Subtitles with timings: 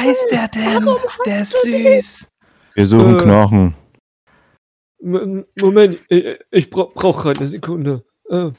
[0.00, 0.88] Heißt der denn?
[1.26, 2.28] Der ist süß.
[2.74, 3.22] Wir suchen Äh.
[3.22, 3.74] Knochen.
[5.02, 8.04] M- Moment, ich, ich bra brauche gerade eine Sekunde.
[8.28, 8.50] Äh.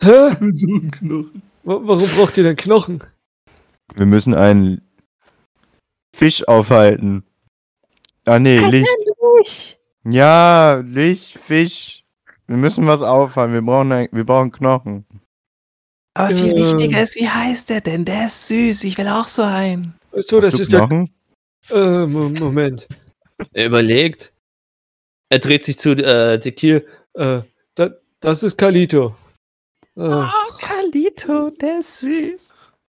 [0.00, 0.36] Hä?
[0.50, 1.42] So ein Knochen.
[1.64, 3.02] Wa- Warum braucht ihr denn Knochen?
[3.94, 4.80] Wir müssen einen
[6.16, 7.24] Fisch aufhalten.
[8.24, 8.88] Ah nee, Licht.
[9.40, 9.78] Ich.
[10.04, 12.04] Ja, Licht, Fisch.
[12.46, 13.52] Wir müssen was aufhalten.
[13.54, 15.04] Wir brauchen, ein, wir brauchen Knochen.
[16.18, 16.56] Aber viel Ähm.
[16.56, 18.04] wichtiger ist, wie heißt der denn?
[18.04, 18.84] Der ist süß.
[18.84, 19.94] Ich will auch so einen.
[20.26, 20.88] So, das ist der.
[21.70, 22.88] Äh, Mo- Moment.
[23.52, 24.32] Er überlegt.
[25.30, 26.86] Er dreht sich zu äh, Tekil.
[27.14, 27.42] Äh,
[27.74, 29.14] da, das ist Kalito.
[29.96, 30.26] Äh, Oh,
[30.60, 32.48] Kalito, der ist süß.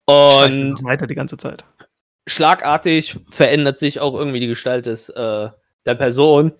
[0.06, 1.64] Und noch weiter die ganze Zeit.
[2.28, 5.48] schlagartig verändert sich auch irgendwie die Gestalt des, äh,
[5.86, 6.52] der Person.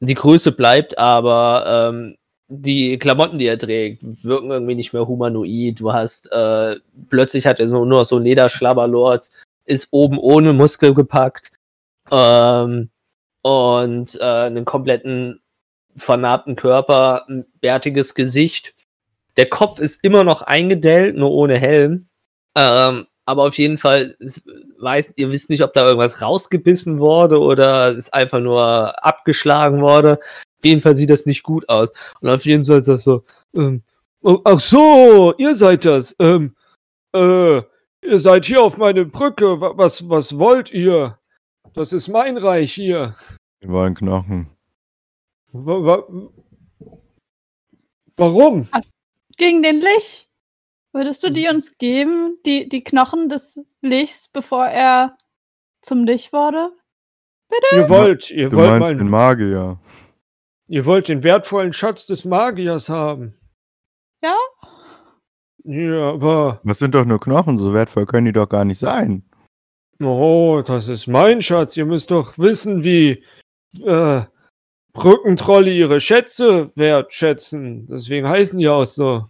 [0.00, 2.16] Die Größe bleibt, aber ähm,
[2.50, 5.78] die Klamotten, die er trägt, wirken irgendwie nicht mehr humanoid.
[5.78, 6.76] Du hast äh,
[7.08, 9.30] plötzlich hat er so, nur so Lederschlabberlords,
[9.64, 11.52] ist oben ohne Muskel gepackt
[12.10, 12.90] ähm,
[13.42, 15.40] und äh, einen kompletten
[15.94, 18.74] vernarbten Körper, ein bärtiges Gesicht.
[19.36, 22.08] Der Kopf ist immer noch eingedellt, nur ohne Helm.
[22.56, 24.44] Ähm, aber auf jeden Fall, es
[24.80, 30.18] weiß, ihr wisst nicht, ob da irgendwas rausgebissen wurde oder ist einfach nur abgeschlagen wurde.
[30.60, 31.90] Auf jeden Fall sieht das nicht gut aus.
[32.20, 33.24] und auf jeden Fall ist das so.
[33.54, 33.82] Ähm,
[34.22, 36.14] oh, ach so, ihr seid das.
[36.18, 36.54] Ähm,
[37.14, 37.56] äh,
[38.02, 39.60] ihr seid hier auf meine Brücke.
[39.60, 41.18] Wa- Was, was wollt ihr?
[41.74, 43.14] Das ist mein Reich hier.
[43.60, 44.48] Wir wollen Knochen.
[45.52, 46.04] Wa wa
[48.16, 48.68] warum?
[49.36, 50.28] Gegen den Lich.
[50.92, 55.16] Würdest du die uns geben, die, die Knochen des Lichs, bevor er
[55.82, 56.72] zum Lich wurde?
[57.72, 59.78] Ihr wollt, ihr Du wollt, meinst den mein, Magier.
[60.70, 63.34] Ihr wollt den wertvollen Schatz des Magiers haben.
[64.22, 64.36] Ja?
[65.64, 69.22] Ja, aber Das sind doch nur Knochen, so wertvoll können die doch gar nicht sein.
[70.02, 71.76] Oh, das ist mein Schatz.
[71.76, 73.22] Ihr müsst doch wissen, wie
[73.84, 74.22] äh,
[74.94, 77.86] Brückentrolle ihre Schätze wertschätzen.
[77.86, 79.26] Deswegen heißen die auch so.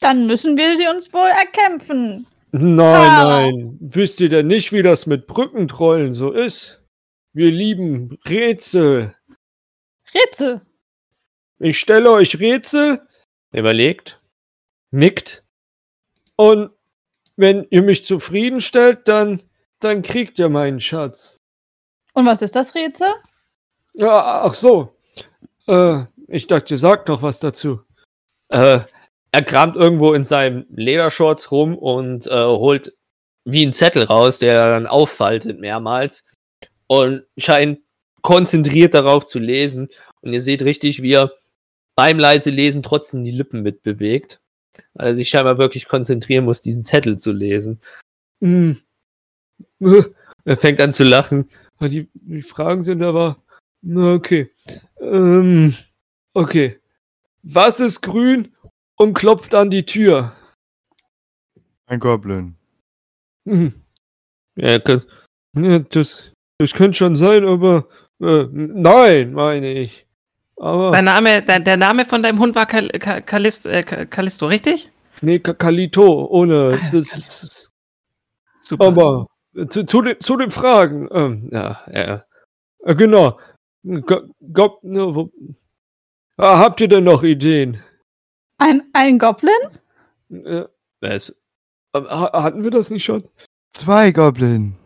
[0.00, 2.26] Dann müssen wir sie uns wohl erkämpfen.
[2.52, 2.76] Nein,
[3.10, 3.24] Ah.
[3.24, 3.78] nein.
[3.80, 6.82] Wisst ihr denn nicht, wie das mit Brückentrollen so ist?
[7.32, 9.14] Wir lieben Rätsel.
[10.14, 10.60] Rätsel.
[11.58, 13.06] Ich stelle euch Rätsel
[13.52, 14.20] Überlegt.
[14.90, 15.44] nickt.
[16.36, 16.70] Und
[17.36, 19.42] wenn ihr mich zufriedenstellt, dann,
[19.80, 21.36] dann kriegt ihr meinen Schatz.
[22.14, 23.08] Und was ist das Rätsel?
[23.94, 24.96] Ja, ach so.
[25.66, 27.80] Äh, ich dachte, ihr sagt noch was dazu.
[28.48, 28.80] Äh,
[29.32, 32.96] er kramt irgendwo in seinem Ledershorts rum und äh, holt
[33.44, 36.26] wie einen Zettel raus, der er dann auffaltet mehrmals
[36.86, 37.80] und scheint
[38.22, 39.88] konzentriert darauf zu lesen.
[40.20, 41.32] Und ihr seht richtig, wie er
[41.96, 44.40] beim leise Lesen trotzdem die Lippen mitbewegt,
[44.94, 47.80] weil er sich scheinbar wirklich konzentrieren muss, diesen Zettel zu lesen.
[48.40, 48.74] Äh,
[50.44, 51.48] Er fängt an zu lachen.
[51.78, 53.42] Ah, Die, die Fragen sind aber.
[53.82, 54.50] Na, okay.
[55.00, 55.74] Ähm,
[56.34, 56.80] okay.
[57.42, 58.54] Was ist grün
[58.96, 60.34] und klopft an die Tür?
[61.86, 62.56] Ein Goblin.
[63.46, 63.72] Hm.
[64.56, 65.04] Ja, kann,
[65.56, 67.88] ja, das, das könnte schon sein, aber.
[68.20, 70.06] Äh, nein, meine ich.
[70.56, 70.90] Aber.
[70.92, 74.46] Dein Name, der, der Name von deinem Hund war Kal Kal Kalist äh, Kal- Kalisto,
[74.46, 74.90] richtig?
[75.22, 76.78] Nee, Ka- Kalito, ohne.
[76.92, 77.72] Das ist.
[78.62, 78.86] Super.
[78.86, 79.26] Aber.
[79.68, 81.08] Zu, zu, den, zu den Fragen.
[81.10, 82.24] Ähm, ja, ja.
[82.84, 83.38] Äh, genau.
[83.82, 84.20] Go,
[84.52, 85.30] go, ne, wo,
[86.36, 87.82] ah, habt ihr denn noch Ideen?
[88.58, 89.50] Ein, ein Goblin?
[90.30, 90.64] Äh,
[91.00, 91.34] Es,
[91.94, 93.24] ha- hatten wir das nicht schon?
[93.72, 94.76] Zwei Goblin.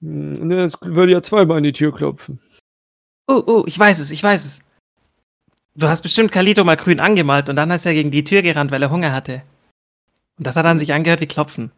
[0.00, 2.40] Hm, Ne, es würde ja zweimal an die Tür klopfen.
[3.30, 4.60] Oh, oh, ich weiß es, ich weiß es.
[5.76, 8.72] Du hast bestimmt Kalito mal grün angemalt und dann ist er gegen die Tür gerannt,
[8.72, 9.42] weil er Hunger hatte.
[10.36, 11.70] Und das hat dann sich angehört wie Klopfen.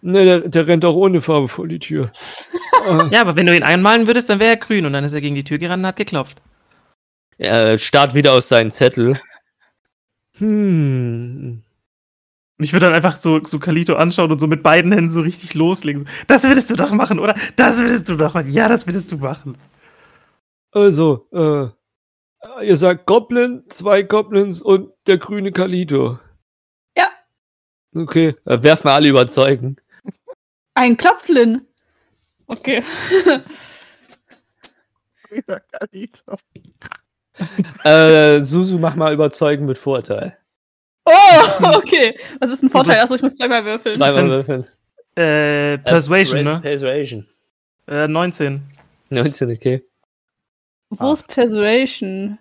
[0.00, 2.10] Ne, der, der rennt auch ohne Farbe vor die Tür.
[2.88, 5.12] Ah, Ja, aber wenn du ihn einmalen würdest, dann wäre er grün und dann ist
[5.14, 6.40] er gegen die Tür gerannt und hat geklopft.
[7.38, 9.20] er starrt wieder aus seinen Zettel.
[10.38, 11.62] hm.
[12.58, 15.20] Und ich würde dann einfach so, so Kalito anschauen und so mit beiden Händen so
[15.22, 16.06] richtig loslegen.
[16.26, 17.34] Das würdest du doch machen, oder?
[17.56, 18.50] Das würdest du doch machen.
[18.50, 19.58] Ja, das würdest du machen.
[20.72, 26.18] Also, äh, ihr sagt Goblin, zwei Goblins und der grüne Kalito.
[26.96, 27.08] Ja.
[27.94, 28.34] Okay.
[28.44, 29.76] Äh, werfen alle überzeugen.
[30.74, 31.66] Ein Klopflin.
[32.48, 32.82] Okay.
[37.84, 40.36] Äh, Susu, mach mal überzeugen mit Vorteil.
[41.04, 41.12] Oh,
[41.74, 42.18] okay.
[42.40, 43.00] Was ist ein Vorteil?
[43.00, 43.94] Achso, ich muss zweimal würfeln.
[43.94, 44.66] Zweimal würfeln.
[45.14, 46.60] Äh, Persuasion, Äh, ne?
[46.60, 47.26] Persuasion.
[47.86, 48.62] Äh, 19.
[49.10, 49.84] 19, okay.
[50.90, 52.38] Wo ist Persuasion?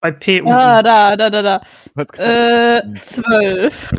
[0.00, 0.52] Bei P unten.
[0.52, 1.62] Ah, da, da, da, da.
[2.16, 3.92] Äh, zwölf.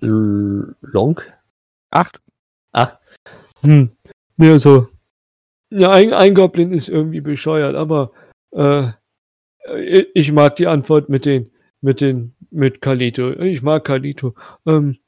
[0.00, 1.20] Long?
[1.90, 2.20] Acht.
[2.72, 2.98] Ach,
[3.62, 3.90] Hm.
[4.36, 4.86] Ja, so.
[5.70, 8.12] Ja, ein, ein Goblin ist irgendwie bescheuert, aber
[8.52, 8.88] äh,
[9.78, 11.50] ich- ich mag die Antwort mit den,
[11.80, 13.32] mit den, mit Kalito.
[13.32, 14.34] Ich mag Kalito.
[14.66, 14.98] Ähm,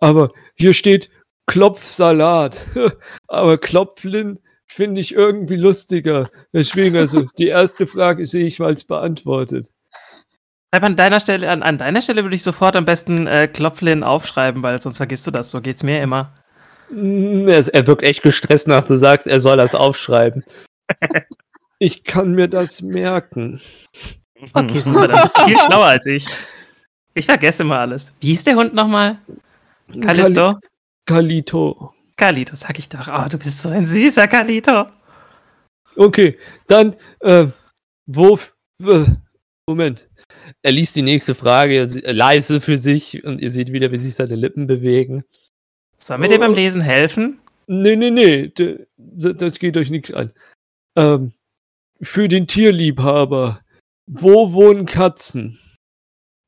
[0.00, 1.10] aber hier steht
[1.46, 2.66] Klopfsalat.
[3.28, 4.38] aber Klopflin
[4.70, 6.30] finde ich irgendwie lustiger.
[6.52, 9.70] Deswegen, also, die erste Frage sehe ich mal als beantwortet.
[10.72, 14.04] Schreib an deiner Stelle, an, an deiner Stelle würde ich sofort am besten äh, Klopflin
[14.04, 15.50] aufschreiben, weil sonst vergisst du das.
[15.50, 16.32] So geht's mir immer.
[16.90, 20.44] mm, er, er wirkt echt gestresst nach, du sagst, er soll das aufschreiben.
[21.82, 23.58] Ich kann mir das merken.
[24.52, 26.26] Okay, super, dann bist du viel schlauer als ich.
[27.14, 28.12] Ich vergesse immer alles.
[28.20, 29.16] Wie hieß der Hund nochmal?
[30.02, 30.58] Callisto?
[31.06, 31.94] Kalito.
[32.20, 33.08] Kalito, sag ich doch.
[33.08, 34.88] Oh, du bist so ein süßer Kalito.
[35.96, 37.46] Okay, dann, äh,
[38.04, 38.38] wo,
[38.82, 39.06] äh,
[39.66, 40.06] Moment.
[40.60, 44.14] Er liest die nächste Frage äh, leise für sich und ihr seht wieder, wie sich
[44.14, 45.24] seine Lippen bewegen.
[45.96, 47.40] Sollen wir dir beim Lesen helfen?
[47.66, 48.52] Nee, nee, nee,
[48.98, 50.30] das geht euch nichts an.
[50.96, 51.32] Ähm,
[52.02, 53.62] für den Tierliebhaber,
[54.06, 55.58] wo wohnen Katzen?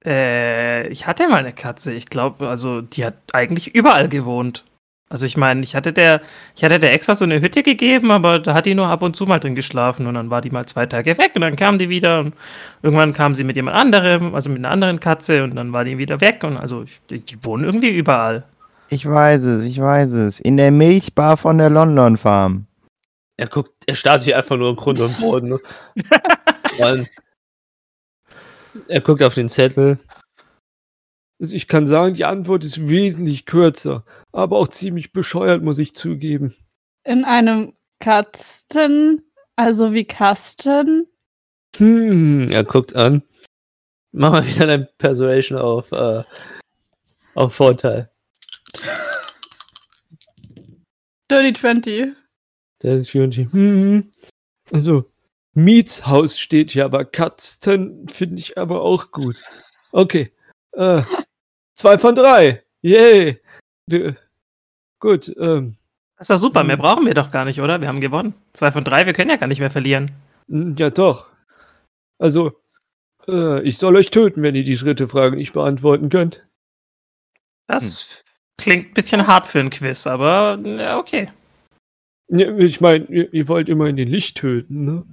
[0.05, 1.95] Äh, ich hatte mal eine Katze.
[1.95, 4.67] Ich glaube, also die hat eigentlich überall gewohnt.
[5.13, 6.23] Also ich meine, ich hatte der,
[6.57, 9.15] ich hatte der extra so eine Hütte gegeben, aber da hat die nur ab und
[9.15, 11.79] zu mal drin geschlafen und dann war die mal zwei Tage weg und dann kam
[11.79, 12.35] die wieder und
[12.83, 15.99] irgendwann kam sie mit jemand anderem, also mit einer anderen Katze und dann war die
[15.99, 18.45] wieder weg und also ich, die, die wohnen irgendwie überall.
[18.89, 20.41] Ich weiß es, ich weiß es.
[20.41, 22.65] In der Milchbar von der London Farm.
[23.37, 25.51] Er guckt, er starrt sich einfach nur im Grund und Boden.
[25.51, 25.59] ne?
[26.79, 27.09] und
[28.89, 29.99] er guckt auf den Zettel.
[31.43, 35.93] Also ich kann sagen, die Antwort ist wesentlich kürzer, aber auch ziemlich bescheuert, muss ich
[35.93, 36.55] zugeben.
[37.03, 39.25] In einem Kasten,
[39.57, 41.09] also wie Kasten.
[41.77, 43.25] Hm, er guckt an.
[44.13, 46.23] Mach mal wieder dein Persuasion auf, äh,
[47.35, 48.09] auf Vorteil.
[51.29, 52.13] Dirty 20.
[52.83, 54.13] Der ist irgendwie, hm,
[54.71, 55.11] also,
[55.55, 59.43] Mietshaus steht hier, aber Katzen finde ich aber auch gut.
[59.91, 60.31] Okay.
[60.75, 61.03] Äh,
[61.83, 62.63] zwei von drei.
[62.83, 63.41] Yay.
[63.89, 64.17] Wir,
[65.01, 65.75] gut, ähm,
[66.17, 67.81] Das ist doch super, mehr brauchen wir doch gar nicht, oder?
[67.81, 68.35] Wir haben gewonnen.
[68.53, 70.11] Zwei von drei, wir können ja gar nicht mehr verlieren.
[70.49, 71.31] n- ja doch.
[72.21, 72.53] Also,
[73.27, 76.47] äh, ich soll euch töten, wenn ihr die dritte Frage nicht beantworten könnt.
[77.67, 78.23] Das
[78.61, 81.31] klingt ein bisschen hart für ein Quiz, aber ja, okay.
[82.29, 85.05] Ja, ich meine, ihr, ihr wollt immerhin den Licht töten, ne?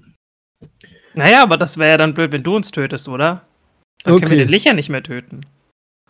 [1.16, 3.42] Naja, aber das wäre ja dann blöd, wenn du uns tötest, oder?
[4.04, 4.46] Dann können wir Okay.
[4.46, 5.42] den Licht ja nicht mehr töten.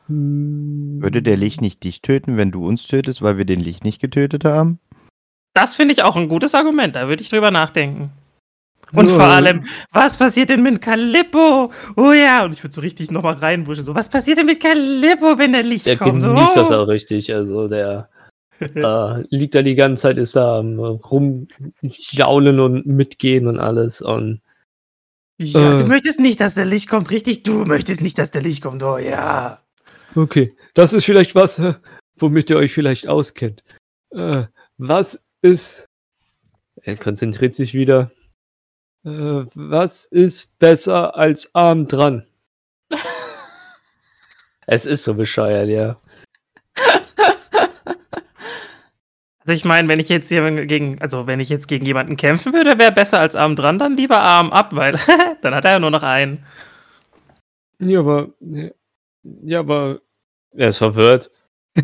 [0.09, 4.01] Würde der Licht nicht dich töten, wenn du uns tötest, weil wir den Licht nicht
[4.01, 4.79] getötet haben?
[5.53, 8.11] Das finde ich auch ein gutes Argument, da würde ich drüber nachdenken.
[8.93, 9.15] Und Ja.
[9.15, 11.71] vor allem, was passiert denn mit Calippo?
[11.95, 13.83] Oh ja, und ich würde so richtig nochmal reinbuschen.
[13.83, 16.23] So, was passiert denn mit Calippo, wenn der Licht Der kommt?
[16.23, 16.75] So, genießt das oh.
[16.75, 17.31] auch richtig.
[17.33, 18.09] Also der
[18.59, 24.01] äh, liegt da die ganze Zeit, ist da am rumjaulen und mitgehen und alles.
[24.01, 24.41] Und
[25.37, 25.77] Ja, Äh.
[25.77, 27.43] du möchtest nicht, dass der Licht kommt, richtig?
[27.43, 28.81] Du möchtest nicht, dass der Licht kommt.
[28.83, 29.59] Oh ja.
[30.15, 31.73] Okay, das ist vielleicht was, äh,
[32.17, 33.63] womit ihr euch vielleicht auskennt.
[34.11, 34.43] Äh,
[34.77, 35.85] was ist,
[36.81, 38.11] er konzentriert sich wieder.
[39.05, 39.09] äh,
[39.55, 42.25] was ist besser als arm dran?
[44.71, 45.99] Es ist so bescheuert, ja.
[49.41, 52.53] Also ich meine, wenn ich jetzt hier gegen, also wenn ich jetzt gegen jemanden kämpfen
[52.53, 54.99] würde, wäre besser als Arm dran, dann lieber Arm ab, weil
[55.41, 56.45] dann hat er ja nur noch einen.
[57.79, 58.29] Ja, aber,
[59.23, 60.01] ja, aber,
[60.55, 61.31] Er ist verwirrt.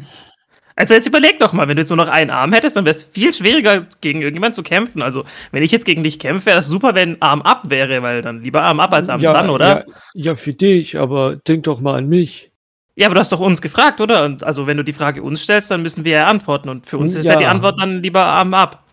[0.78, 2.94] Also jetzt überleg doch mal, wenn du jetzt nur noch einen Arm hättest, dann wäre
[2.94, 5.02] es viel schwieriger, gegen irgendjemanden zu kämpfen.
[5.02, 8.22] Also, wenn ich jetzt gegen dich kämpfe, wäre das super, wenn Arm ab wäre, weil
[8.22, 9.86] dann lieber Arm ab als Arm ja, dran, oder?
[9.88, 12.52] Ja, ja, für dich, aber denk doch mal an mich.
[12.96, 14.26] Ja, aber du hast doch uns gefragt, oder?
[14.26, 16.68] Und also, wenn du die Frage uns stellst, dann müssen wir ja antworten.
[16.68, 17.40] Und für uns ist ja, Ja.
[17.40, 18.84] die Antwort dann lieber Arm ab.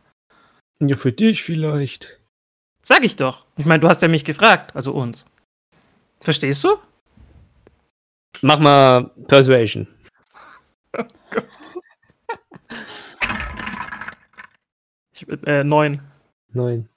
[0.79, 2.21] Ja, für dich vielleicht.
[2.83, 3.45] Sag ich doch.
[3.57, 5.27] Ich meine, du hast ja mich gefragt, also uns.
[6.21, 6.77] Verstehst du?
[8.43, 9.87] Mach mal Persuasion.
[15.13, 16.03] Ich, äh, neun.
[16.49, 16.89] Nein.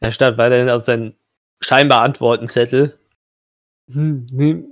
[0.00, 1.14] Er starrt weiterhin auf seinen
[1.60, 2.98] scheinbar Antwortenzettel.
[3.92, 4.64] Hm, nee.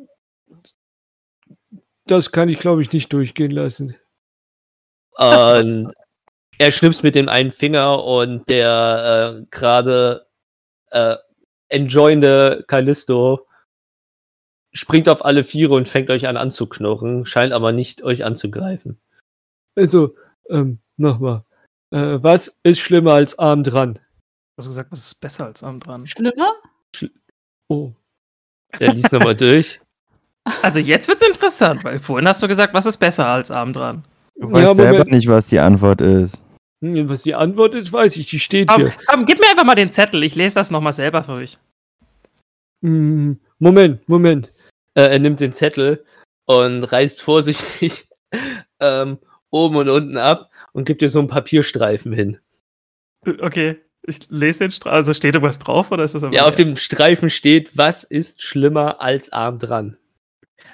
[2.06, 3.94] Das kann ich, glaube ich, nicht durchgehen lassen.
[5.18, 5.92] Und
[6.58, 10.26] er schnipst mit dem einen Finger und der äh, gerade
[10.90, 11.16] äh,
[11.68, 13.47] enjoyende Callisto
[14.78, 18.98] springt auf alle Viere und fängt euch an anzuknurren, scheint aber nicht euch anzugreifen.
[19.76, 20.14] Also,
[20.48, 21.44] ähm, nochmal.
[21.90, 23.94] Äh, was ist schlimmer als arm dran?
[23.94, 24.00] Du
[24.58, 26.06] hast gesagt, was ist besser als Arm dran?
[26.06, 26.52] Schlimmer?
[27.68, 27.92] Oh.
[28.78, 29.80] Er liest nochmal durch.
[30.62, 34.04] Also jetzt wird's interessant, weil vorhin hast du gesagt, was ist besser als Arm dran?
[34.36, 36.42] Du weißt selber nicht, was die Antwort ist.
[36.80, 38.92] Hm, Was die Antwort ist, weiß ich, die steht Komm, hier.
[39.06, 40.22] komm, gib mir einfach mal den Zettel.
[40.22, 41.58] Ich lese das nochmal selber für euch.
[42.84, 44.52] Hm, Moment, Moment.
[44.98, 46.04] Äh, er nimmt den Zettel
[46.44, 48.08] und reißt vorsichtig
[48.80, 52.38] ähm, oben und unten ab und gibt dir so einen Papierstreifen hin.
[53.40, 54.96] Okay, ich lese den Streifen.
[54.96, 59.00] Also steht irgendwas drauf oder ist das Ja, auf dem Streifen steht, was ist schlimmer
[59.00, 59.96] als arm dran?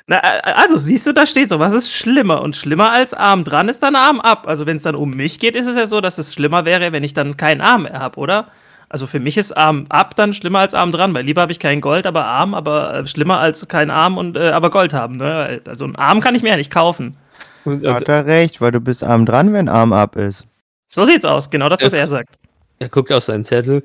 [0.07, 2.41] Na, also siehst du, da steht so, was ist schlimmer?
[2.41, 4.47] Und schlimmer als Arm dran ist dann Arm ab.
[4.49, 6.93] Also wenn es dann um mich geht, ist es ja so, dass es schlimmer wäre,
[6.93, 8.51] wenn ich dann keinen Arm mehr habe, oder?
[8.95, 11.59] Also für mich ist Arm ab dann schlimmer als Arm dran, weil lieber habe ich
[11.59, 15.17] kein Gold, aber Arm, aber äh, schlimmer als kein Arm und äh, aber Gold haben.
[15.17, 15.61] Ne?
[15.65, 17.17] Also einen Arm kann ich mir ja nicht kaufen.
[17.65, 20.47] Und, Hat er recht, weil du bist arm dran, wenn Arm ab ist.
[20.87, 22.39] So sieht's aus, genau das, was er sagt.
[22.79, 23.83] Er guckt auf seinen Zettel.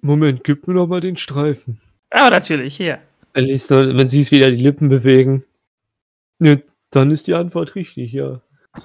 [0.00, 1.80] Moment, gib mir doch mal den Streifen.
[2.10, 3.00] Aber natürlich, hier.
[3.32, 5.42] Er liest so, man sieht wieder die Lippen bewegen.
[6.38, 6.54] Ja,
[6.90, 8.40] dann ist die Antwort richtig, ja.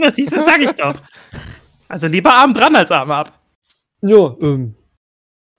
[0.00, 0.94] Das siehst du, sag ich doch.
[1.88, 3.39] Also lieber Arm dran als Arm ab.
[4.02, 4.74] Ja, ähm,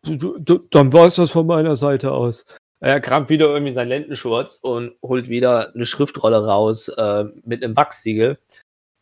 [0.03, 2.45] dann war es das von meiner Seite aus.
[2.79, 7.77] Er kramt wieder irgendwie seinen Lendenschurz und holt wieder eine Schriftrolle raus äh, mit einem
[7.77, 8.39] Wachssiegel,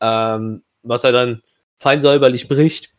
[0.01, 1.41] ähm, was er dann
[1.77, 2.91] fein säuberlich bricht.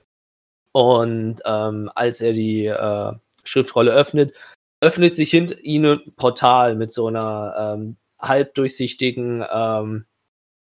[0.73, 3.13] Und ähm, als er die äh,
[3.45, 4.35] Schriftrolle öffnet,
[4.81, 10.07] öffnet sich hinter ihnen ein Portal mit so einer ähm, halbdurchsichtigen, ähm,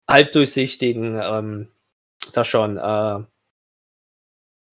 [0.08, 1.68] halbdurchsichtigen, ähm,
[2.28, 3.24] sag schon, äh,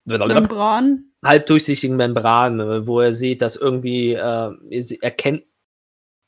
[0.04, 1.04] Membran.
[1.24, 5.44] halbdurchsichtigen Membran, äh, wo er sieht, dass irgendwie äh, er erkennt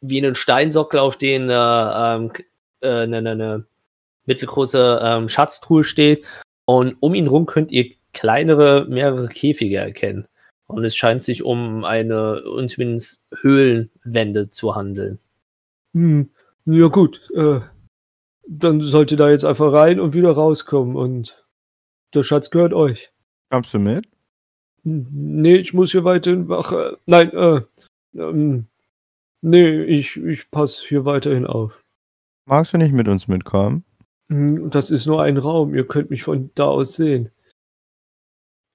[0.00, 2.32] wie einen Steinsockel, auf den äh, ähm,
[2.80, 3.66] äh, eine, eine, eine
[4.26, 6.24] mittelgroße ähm, Schatztruhe steht.
[6.64, 10.26] Und um ihn rum könnt ihr kleinere, mehrere Käfige erkennen.
[10.66, 15.20] Und es scheint sich um eine und zumindest Höhlenwände zu handeln.
[15.94, 16.30] Hm,
[16.64, 17.60] ja gut, äh,
[18.48, 21.44] dann sollt ihr da jetzt einfach rein und wieder rauskommen und
[22.14, 23.12] der Schatz gehört euch.
[23.50, 24.06] Kommst du mit?
[24.84, 26.72] Nee, ich muss hier weiterhin wach.
[26.72, 27.60] Äh, nein, äh,
[28.14, 28.66] ähm,
[29.42, 31.82] nee, ich, ich passe hier weiterhin auf.
[32.48, 33.84] Magst du nicht mit uns mitkommen?
[34.30, 37.30] Hm, Das ist nur ein Raum, ihr könnt mich von da aus sehen.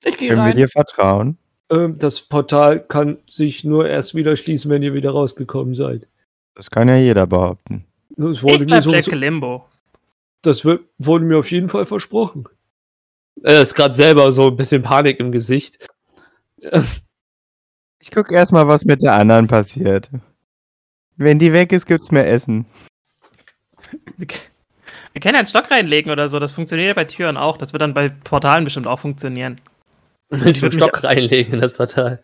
[0.04, 0.58] Ich gehe Können wir rein.
[0.58, 1.38] dir vertrauen?
[1.70, 6.08] Ähm, das Portal kann sich nur erst wieder schließen, wenn ihr wieder rausgekommen seid.
[6.56, 7.86] Das kann ja jeder behaupten.
[8.18, 9.66] Das Ich wurde, mir bleib so, Limbo.
[10.42, 12.46] das wird, wurde mir auf jeden Fall versprochen.
[13.44, 15.88] Er ist gerade selber so ein bisschen Panik im Gesicht.
[18.00, 20.10] Ich guck erstmal, was mit der anderen passiert.
[21.18, 22.66] Wenn die weg ist, gibt's mehr Essen.
[24.18, 24.28] Wir,
[25.14, 26.40] wir können ja einen Stock reinlegen oder so.
[26.40, 27.58] Das funktioniert ja bei Türen auch.
[27.58, 29.60] Das wird dann bei Portalen bestimmt auch funktionieren.
[30.30, 32.24] Willst du einen Stock reinlegen in das Portal?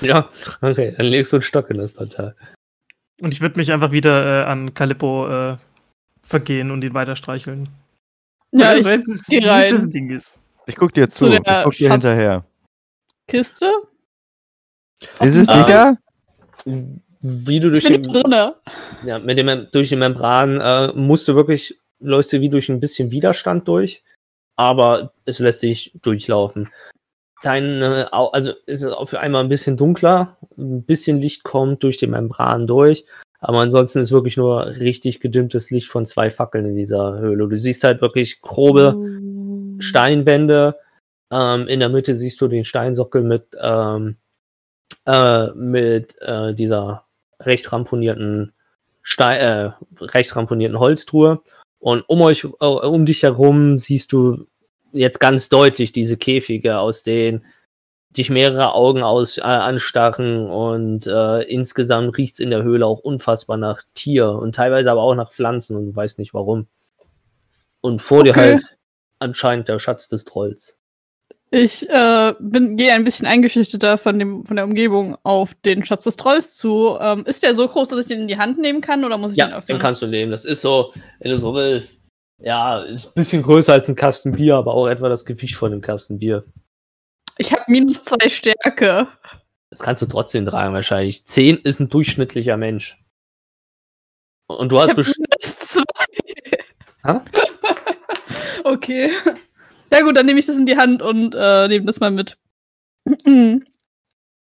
[0.00, 0.28] Ja,
[0.60, 2.34] okay, dann legst du einen Stock in das Portal.
[3.20, 5.56] Und ich würde mich einfach wieder äh, an Calippo äh,
[6.22, 7.68] vergehen und ihn weiter streicheln.
[8.52, 10.38] Ja, also, ich wenn es ein Ding ist.
[10.66, 11.32] Ich guck dir Zu zu.
[11.32, 12.44] Ich guck dir Schatz- hinterher.
[13.26, 13.70] Kiste.
[15.20, 15.64] Ist es Ah.
[15.64, 15.96] sicher?
[17.20, 18.54] Wie du Ich durch bin den, drinne.
[19.04, 22.80] ja, mit dem, durch die Membran äh, musst du wirklich, läufst du wie durch ein
[22.80, 24.02] bisschen Widerstand durch,
[24.56, 26.68] aber es lässt sich durchlaufen.
[27.42, 32.06] Deine, also ist es auf einmal ein bisschen dunkler, ein bisschen Licht kommt durch die
[32.08, 33.04] Membran durch,
[33.40, 37.46] aber ansonsten ist wirklich nur richtig gedimmtes Licht von zwei Fackeln in dieser Höhle.
[37.48, 38.96] Du siehst halt wirklich grobe
[39.78, 40.76] Steinwände.
[41.30, 44.16] Ähm, in der Mitte siehst du den Steinsockel mit, ähm,
[45.06, 47.04] äh, mit äh, dieser
[47.40, 48.52] recht ramponierten
[49.02, 51.40] Stein, äh, recht ramponierten Holztruhe.
[51.78, 54.46] Und um euch, äh, um dich herum siehst du
[54.92, 57.44] jetzt ganz deutlich diese Käfige, aus denen
[58.10, 63.56] dich mehrere Augen aus, äh, anstarren und äh, insgesamt riecht's in der Höhle auch unfassbar
[63.56, 66.66] nach Tier und teilweise aber auch nach Pflanzen und du weißt nicht warum.
[67.80, 68.40] Und vor dir Okay.
[68.40, 68.76] halt
[69.18, 70.78] anscheinend der Schatz des Trolls.
[71.50, 76.04] Ich äh, bin gehe ein bisschen eingeschüchterter von dem von der Umgebung auf den Schatz
[76.04, 76.98] des Trolls zu.
[77.00, 79.30] Ähm, ist der so groß, dass ich den in die Hand nehmen kann oder muss
[79.30, 79.76] ich den Ja, öffnen?
[79.76, 80.30] den kannst du nehmen.
[80.30, 82.04] Das ist so, wenn du so willst.
[82.38, 85.72] Ja, ist ein bisschen größer als ein Kasten Bier, aber auch etwa das Gewicht von
[85.72, 86.44] einem Kasten Bier.
[87.38, 89.08] Ich habe minus zwei Stärke.
[89.70, 91.24] Das kannst du trotzdem tragen wahrscheinlich.
[91.24, 92.98] Zehn ist ein durchschnittlicher Mensch.
[94.46, 95.28] Und du hast bestimmt.
[95.30, 95.84] minus zwei.
[98.64, 99.10] Okay.
[99.90, 102.36] Ja gut, dann nehme ich das in die Hand und äh, nehme das mal mit.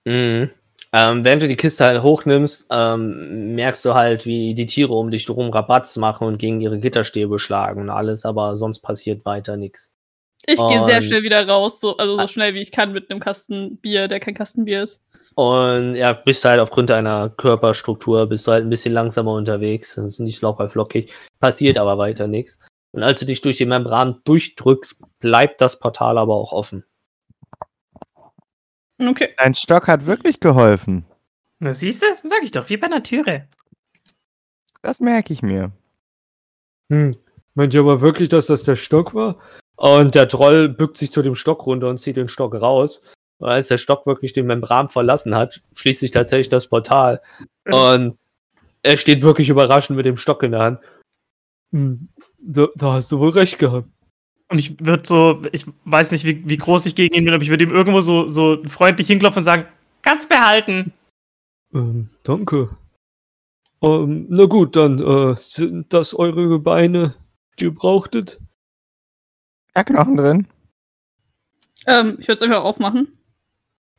[0.07, 0.50] Mhm.
[0.93, 5.11] Ähm, während du die Kiste halt hochnimmst, ähm, merkst du halt, wie die Tiere um
[5.11, 9.57] dich herum Rabatz machen und gegen ihre Gitterstäbe schlagen und alles, aber sonst passiert weiter
[9.57, 9.94] nichts.
[10.47, 12.23] Ich gehe sehr schnell wieder raus, so, also Ah.
[12.23, 15.03] so schnell wie ich kann mit einem Kasten Bier, der kein Kastenbier ist.
[15.37, 19.95] Und ja, bist halt aufgrund deiner Körperstruktur, bist du halt ein bisschen langsamer unterwegs.
[19.95, 21.13] Das ist nicht locker flockig.
[21.41, 22.59] Passiert aber weiter nichts.
[22.93, 26.85] Und als du dich durch die Membran durchdrückst, bleibt das Portal aber auch offen.
[29.01, 29.35] Okay.
[29.39, 31.05] Ein Stock hat wirklich geholfen.
[31.59, 32.07] Na, siehst du?
[32.23, 33.49] Sag ich doch, wie bei einer Türe.
[34.83, 35.73] Das merke ich mir.
[36.93, 37.17] Hm.
[37.55, 39.41] Meint ihr aber wirklich, dass das der Stock war?
[39.76, 43.04] Und der Troll bückt sich zu dem Stock runter und zieht den Stock raus.
[43.38, 47.21] Und als der Stock wirklich den Membran verlassen hat, schließt sich tatsächlich das Portal.
[47.66, 48.16] Und
[48.83, 50.81] er steht wirklich überraschend mit dem Stock in der Hand.
[51.73, 52.09] Hm.
[52.38, 53.88] Da, da hast du wohl recht gehabt.
[54.49, 57.43] Und ich würde so, ich weiß nicht, wie, wie groß ich gegen ihn bin, aber
[57.43, 59.66] ich würde ihm irgendwo so, so freundlich hinklopfen und sagen,
[60.02, 60.93] kannst behalten.
[61.73, 62.76] Ähm, danke.
[63.83, 67.14] Ähm, na gut, dann äh, sind das eure Beine,
[67.59, 68.38] die ihr brauchtet?
[69.76, 70.47] Ja, Knochen drin.
[71.87, 73.19] Ähm, ich würde es einfach aufmachen.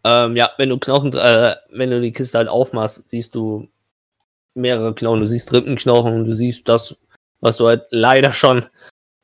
[0.04, 3.68] Ähm, ja, wenn du Knochen, äh, wenn du die Kiste halt aufmachst, siehst du
[4.54, 5.20] mehrere Knochen.
[5.20, 6.96] Du siehst Rippenknochen, du siehst das,
[7.42, 8.66] was du halt leider schon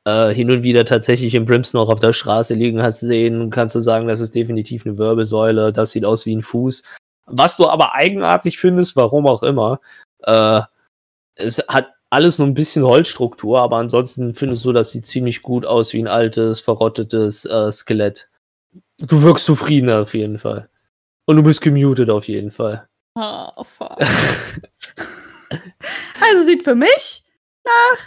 [0.05, 3.49] äh, hin und wieder tatsächlich im Brims noch auf der Straße liegen hast sehen.
[3.49, 6.83] Kannst du sagen, das ist definitiv eine Wirbelsäule, das sieht aus wie ein Fuß.
[7.27, 9.79] Was du aber eigenartig findest, warum auch immer,
[10.23, 10.61] äh,
[11.35, 15.65] es hat alles so ein bisschen Holzstruktur, aber ansonsten findest du, das sieht ziemlich gut
[15.65, 18.29] aus wie ein altes, verrottetes äh, Skelett.
[18.99, 20.69] Du wirkst zufriedener auf jeden Fall.
[21.25, 22.87] Und du bist gemutet auf jeden Fall.
[23.15, 23.97] Oh, fuck.
[25.49, 27.23] also sieht für mich
[27.63, 27.99] nach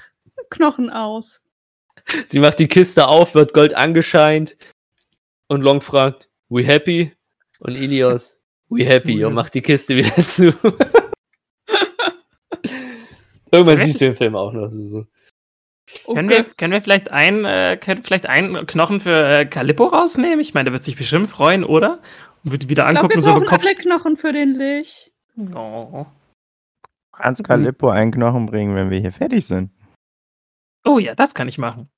[0.51, 1.41] Knochen aus.
[2.27, 4.59] Sie macht die Kiste auf, wird Gold angescheint
[5.49, 7.13] und Long fragt, we happy?
[7.59, 10.53] Und Ilios, we happy und macht die Kiste wieder zu.
[13.55, 14.85] Irgendwann siehst du den Film auch noch so.
[14.85, 15.07] so.
[16.13, 16.51] Können, wir, Okay.
[16.57, 20.41] können wir vielleicht ein, äh, können wir vielleicht einen Knochen für äh, Calippo rausnehmen?
[20.41, 22.01] Ich meine, der wird sich bestimmt freuen, oder?
[22.45, 23.65] Und wird wieder Ich glaube, angucken wir und so Kopf.
[23.65, 25.13] alle Knochen für den Lich.
[25.55, 26.07] Oh.
[26.83, 29.71] Du kannst Calippo einen Knochen bringen, wenn wir hier fertig sind.
[30.85, 31.89] oh ja, das kann ich machen.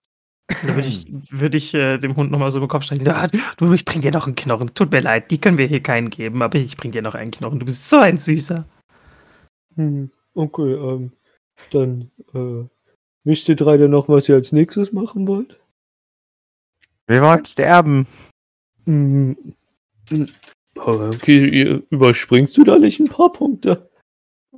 [0.49, 3.05] Da würde ich, würd ich äh, dem Hund nochmal so im Kopf streichen.
[3.07, 4.75] Ja, du, ich bring dir noch einen Knochen.
[4.75, 7.31] Tut mir leid, die können wir hier keinen geben, aber ich bring dir noch einen
[7.31, 7.59] Knochen.
[7.61, 8.65] Du bist so ein Süßer.
[9.77, 11.13] Hm, okay, ähm,
[11.71, 12.69] dann, äh,
[13.25, 15.59] wisst ihr drei denn noch, was ihr als nächstes machen wollt?
[17.07, 18.07] Wir wollen sterben.
[18.85, 19.55] Hm,
[20.09, 20.27] hm,
[20.77, 23.89] okay, überspringst du da nicht ein paar Punkte?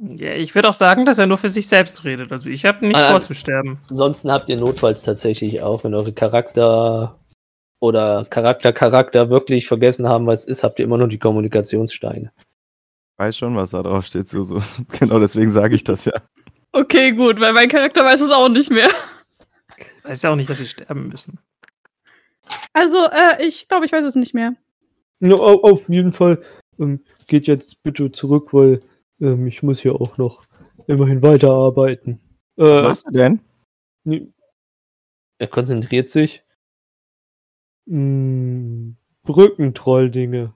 [0.01, 2.31] Ja, ich würde auch sagen, dass er nur für sich selbst redet.
[2.31, 3.81] Also ich habe nicht Ah, vor zu sterben.
[3.91, 7.19] Ansonsten habt ihr notfalls tatsächlich auch, wenn eure Charakter
[7.81, 12.33] oder Charakter Charakter wirklich vergessen haben, was es ist, habt ihr immer noch die Kommunikationssteine.
[13.17, 14.29] Weiß schon, was da drauf steht.
[14.29, 14.63] So, so.
[15.01, 16.13] Genau deswegen sage ich das ja.
[16.81, 18.89] Okay, gut, weil mein Charakter weiß es auch nicht mehr.
[19.95, 21.39] Das heißt ja auch nicht, dass wir sterben müssen.
[22.73, 24.55] Also, äh, ich glaube, ich weiß es nicht mehr.
[25.23, 26.43] Au- auf jeden Fall,
[26.79, 28.81] ähm, geht jetzt bitte zurück, weil
[29.21, 30.45] ähm, ich muss ja auch noch
[30.87, 32.21] immerhin weiterarbeiten.
[32.57, 33.41] Was Äh, machst du denn?
[34.05, 34.33] nee,
[35.39, 36.43] Er konzentriert sich.
[37.87, 40.55] mh, Brückentroll-Dinge.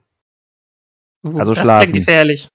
[1.25, 1.91] Uh, Also das schlafen.
[1.91, 2.47] klingt gefährlich.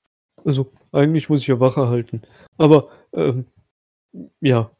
[0.45, 2.23] Also, eigentlich muss ich ja Wache halten.
[2.57, 3.47] Aber, ähm,
[4.41, 4.71] ja.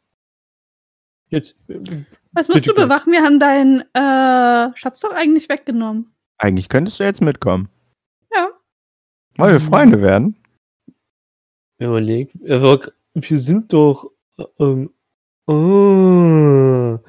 [1.29, 1.55] Jetzt,
[2.31, 3.11] Was musst du bewachen?
[3.11, 6.11] Wir haben deinen äh, Schatz doch eigentlich weggenommen.
[6.39, 7.69] Eigentlich könntest du jetzt mitkommen.
[8.33, 8.49] Ja.
[9.37, 10.35] Wollen wir Freunde werden?
[11.77, 12.35] Überlegt.
[12.43, 12.93] Er wirkt.
[13.13, 14.89] wir sind doch, äh, ähm,
[15.47, 16.99] ah,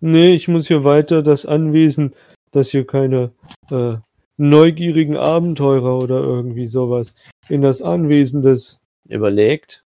[0.00, 2.14] nee, ich muss hier weiter das Anwesen,
[2.50, 3.32] dass hier keine,
[3.70, 3.96] äh,
[4.36, 7.14] neugierigen Abenteurer oder irgendwie sowas
[7.48, 9.85] in das Anwesen des Überlegt.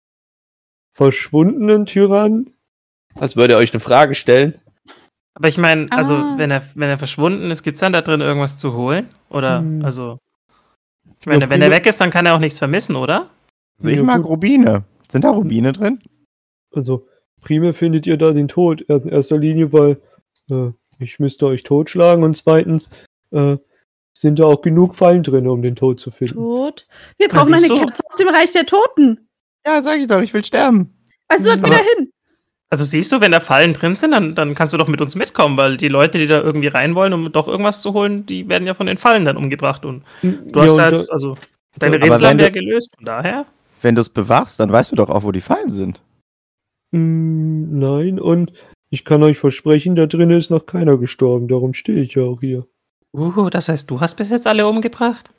[0.96, 2.54] Verschwundenen Tyrannen.
[3.16, 4.56] Als würde er euch eine Frage stellen.
[5.36, 6.34] Aber ich meine, also Ah.
[6.38, 9.10] wenn er, wenn er verschwunden ist, gibt es dann da drin irgendwas zu holen?
[9.30, 9.84] Oder, Hm.
[9.84, 10.18] also.
[11.20, 13.30] Ich meine, Ja, wenn er weg ist, dann kann er auch nichts vermissen, oder?
[13.78, 14.24] Also ich mag.
[14.24, 14.84] Rubine.
[15.10, 16.00] Sind da Rubine drin?
[16.74, 17.08] Also,
[17.42, 18.82] primär findet ihr da den Tod.
[18.82, 20.02] In erster Linie, weil
[20.52, 22.90] äh, ich müsste euch totschlagen und zweitens
[23.32, 23.58] äh,
[24.18, 26.36] sind da auch genug Fallen drin, um den Tod zu finden.
[26.36, 26.88] Tot.
[27.18, 27.78] Wir brauchen eine du?
[27.78, 29.28] Kerze aus dem Reich der Toten.
[29.66, 30.94] Ja, sag ich doch, ich will sterben.
[31.28, 32.12] Also Aber- wieder hin.
[32.72, 35.16] Also siehst du, wenn da Fallen drin sind, dann, dann kannst du doch mit uns
[35.16, 38.50] mitkommen, weil die Leute, die da irgendwie rein wollen, um doch irgendwas zu holen, die
[38.50, 39.86] werden ja von den Fallen dann umgebracht.
[39.86, 41.38] Und du hast und ja da- jetzt, also
[41.78, 43.46] deine Rätsel haben wir ja gelöst, von daher.
[43.82, 46.02] Wenn du es bewachst, dann weißt du doch auch, wo die Fallen sind.
[46.92, 48.52] Mm, Nein, und
[48.90, 52.40] ich kann euch versprechen, da drin ist noch keiner gestorben, darum stehe ich ja auch
[52.42, 52.66] hier.
[53.14, 55.30] Uh, das heißt, du hast bis jetzt alle umgebracht?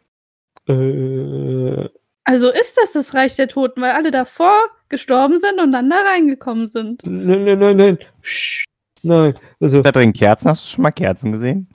[0.69, 1.89] Äh,
[2.29, 4.59] Also ist das das Reich der Toten, weil alle davor
[4.89, 7.03] gestorben sind und dann da reingekommen sind.
[7.07, 7.99] nein, nein, nein, nein.
[8.21, 8.65] Sch,
[9.05, 10.49] nein, also, Ist da drin Kerzen?
[10.51, 11.69] Hast du schon mal Kerzen gesehen?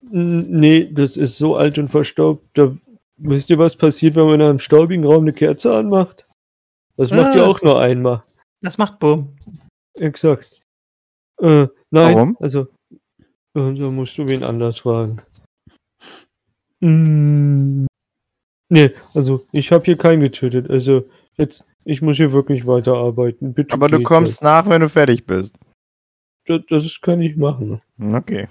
[0.00, 2.46] nee, das ist so alt und verstaubt.
[2.56, 2.74] Da,
[3.16, 6.24] wisst ihr, was passiert, wenn man in einem staubigen Raum eine Kerze anmacht?
[6.96, 7.46] Das macht ihr Ah.
[7.46, 8.22] auch nur einmal.
[8.62, 9.36] Das macht Boom.
[9.98, 10.62] Exakt.
[11.40, 12.36] Äh, nein, Warum?
[12.40, 12.96] also, äh,
[13.54, 15.20] da musst du wen anders fragen.
[16.80, 17.47] Mm,
[18.68, 20.70] nee, also, ich habe hier keinen getötet.
[20.70, 21.04] Also,
[21.36, 23.54] jetzt, ich muss hier wirklich weiterarbeiten.
[23.54, 23.72] Bitte.
[23.74, 25.54] Aber du kommst nach, wenn du fertig bist.
[26.46, 27.80] Das, das, kann ich machen.
[28.00, 28.48] Okay.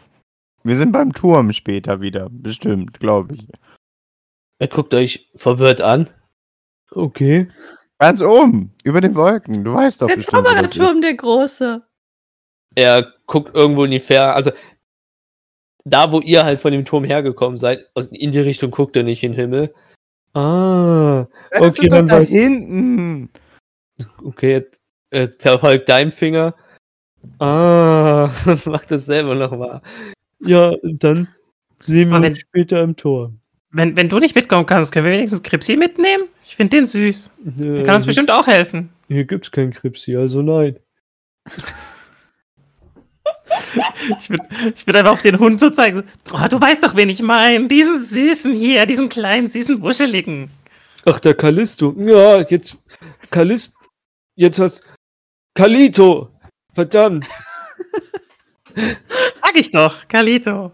[0.64, 2.28] Wir sind beim Turm später wieder.
[2.30, 3.48] Bestimmt, glaube ich.
[4.60, 6.10] Er guckt euch verwirrt an.
[6.92, 7.50] Okay.
[8.00, 9.64] Ganz oben, über den Wolken.
[9.64, 10.20] Du weißt doch Der.
[10.20, 11.84] Zaubererturm, der große.
[12.76, 14.34] Er guckt irgendwo in die Ferne.
[14.34, 14.52] Also,
[15.84, 19.04] da, wo ihr halt von dem Turm hergekommen seid, aus- in die Richtung guckt er
[19.04, 19.74] nicht in den Himmel.
[20.34, 23.30] Ah, das Okay, ist dann da weiß- hinten.
[24.24, 26.54] Okay, jetzt, äh, verfolgt deinem Finger.
[27.40, 28.30] Ah,
[28.66, 29.82] mach das selber nochmal.
[30.40, 31.28] ja, dann
[31.80, 33.34] sehen wir uns später im Tor.
[33.72, 36.24] Wenn, wenn du nicht mitkommen kannst, können wir wenigstens Kripsi mitnehmen?
[36.44, 37.32] Ich finde den süß.
[37.40, 38.90] Der Äh, kann uns bestimmt auch helfen.
[39.08, 40.78] Hier gibt's kein Kripsi, also nein.
[44.20, 46.04] Ich würde ich einfach auf den Hund so zeigen.
[46.34, 47.68] Oh, du weißt doch, wen ich meine.
[47.68, 50.50] Diesen süßen hier, diesen kleinen, süßen, wuscheligen.
[51.06, 51.96] Ach, der Callisto.
[51.98, 52.78] Ja, jetzt.
[53.30, 53.74] Callis.
[54.36, 54.84] Jetzt hast.
[55.56, 56.30] Kalito!
[56.72, 57.26] Verdammt!
[58.76, 60.72] Sag ich doch, Kalito.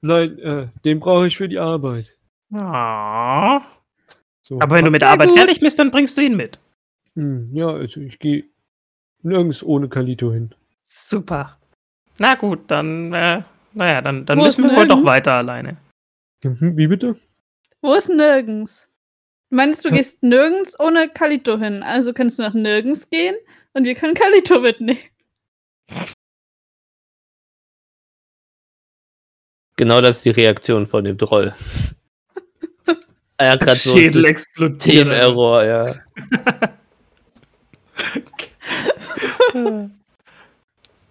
[0.00, 2.16] Nein, äh, den brauche ich für die Arbeit.
[2.52, 3.60] Oh.
[4.42, 4.60] So.
[4.60, 5.38] Aber wenn du mit der Arbeit gut.
[5.38, 6.60] fertig bist, dann bringst du ihn mit.
[7.16, 8.44] Hm, ja, also ich gehe
[9.22, 10.54] nirgends ohne Kalito hin.
[10.88, 11.58] Super.
[12.18, 15.76] Na gut, dann, äh, naja, dann, dann Wo müssen wir wohl doch weiter alleine.
[16.44, 17.16] Mhm, Wie bitte?
[17.82, 18.88] Wo ist nirgends?
[19.50, 21.82] Du meinst, du gehst nirgends ohne Kalito hin.
[21.82, 23.34] Also kannst du nach nirgends gehen
[23.74, 25.00] und wir können Kalito mitnehmen.
[29.76, 31.52] Genau das ist die Reaktion von dem Troll.
[33.36, 34.82] er hat gerade so Schädel ein explodiert.
[34.82, 35.94] Systemerror, ja.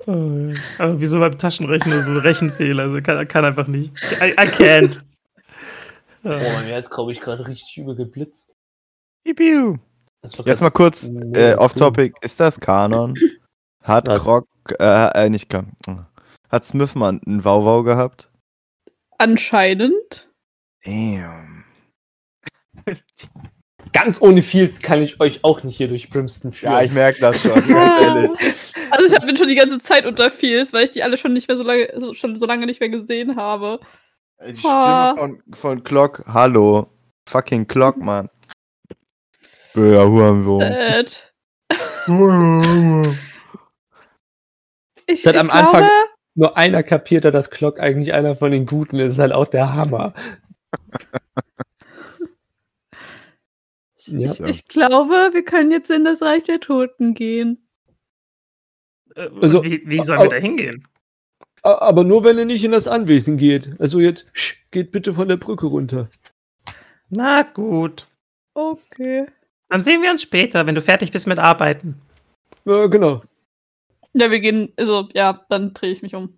[0.07, 0.59] Oh, ja.
[0.77, 2.83] Aber wieso beim Taschenrechner so ein Rechenfehler?
[2.83, 3.91] Also kann, kann einfach nicht.
[4.21, 5.01] I, I can't.
[6.27, 8.55] Oh, mir jetzt glaube ich gerade richtig übergeblitzt.
[9.35, 9.77] Piu,
[10.45, 12.15] Jetzt mal kurz äh, off-topic.
[12.21, 13.13] Ist das Kanon?
[13.83, 14.23] Hat Was?
[14.23, 14.47] Krog,
[14.79, 15.65] äh, äh, nicht Krog.
[16.49, 18.31] Hat Smith mal einen Wauwau gehabt?
[19.19, 20.29] Anscheinend.
[20.83, 21.63] Damn.
[23.97, 26.73] Ganz ohne Fields kann ich euch auch nicht hier durch Brimston führen.
[26.73, 28.29] Ja, ich merke das schon, ganz ehrlich.
[28.91, 31.47] Also ich bin schon die ganze Zeit unter Fields, weil ich die alle schon nicht
[31.47, 33.79] mehr so lange, schon so lange nicht mehr gesehen habe.
[34.45, 35.13] Die Ah.
[35.13, 36.87] Stimme von, von Clock, hallo.
[37.29, 38.29] Fucking Clock, Mann.
[39.75, 40.59] Ja, Hurensohn.
[40.61, 41.33] Sad.
[45.07, 45.89] Ich, Es hat ich am glaube, Anfang-
[46.35, 49.73] Nur einer kapiert dass Glock eigentlich einer von den Guten ist, ist halt auch der
[49.73, 50.13] Hammer.
[54.07, 54.31] Ja.
[54.31, 57.67] ich, ich glaube, wir können jetzt in das Reich der Toten gehen.
[59.15, 60.87] Äh, Also, wie, wie sollen wir da hingehen?
[61.63, 63.73] Aber nur wenn er nicht in das Anwesen geht.
[63.79, 66.09] Also jetzt, sch, geht bitte von der Brücke runter.
[67.09, 68.07] Na gut.
[68.53, 69.25] Okay.
[69.69, 71.99] Dann sehen wir uns später, wenn du fertig bist mit Arbeiten.
[72.65, 73.23] Ja, genau.
[74.13, 76.37] Ja, wir gehen, also ja, dann drehe ich mich um.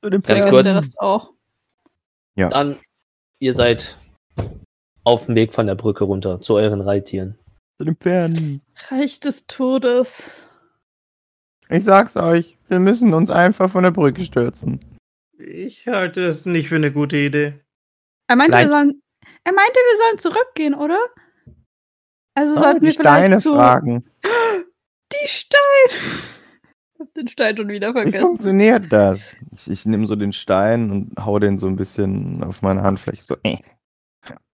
[0.00, 0.64] Ganz kurz.
[0.66, 1.32] Der Rest auch.
[2.34, 2.78] Dann,
[3.38, 3.96] ihr seid
[5.04, 7.38] auf dem Weg von der Brücke runter zu euren Reittieren.
[7.78, 8.62] Zu den Pferden.
[8.88, 10.30] Reich des Todes.
[11.68, 14.80] Ich sag's euch, wir müssen uns einfach von der Brücke stürzen.
[15.38, 17.54] Ich halte es nicht für eine gute Idee.
[18.28, 19.02] Er meinte, wir sollen.
[19.44, 20.98] Er meinte, wir sollen zurückgehen, oder?
[22.34, 23.54] Also Oh, sollten wir vielleicht Steine zu.
[23.54, 24.04] fragen.
[25.12, 26.00] Die Steine!
[26.94, 28.26] Ich hab den Stein schon wieder Wie vergessen.
[28.26, 29.26] funktioniert das?
[29.52, 33.22] Ich, ich nehme so den Stein und hau den so ein bisschen auf meine Handfläche.
[33.24, 33.56] So, äh.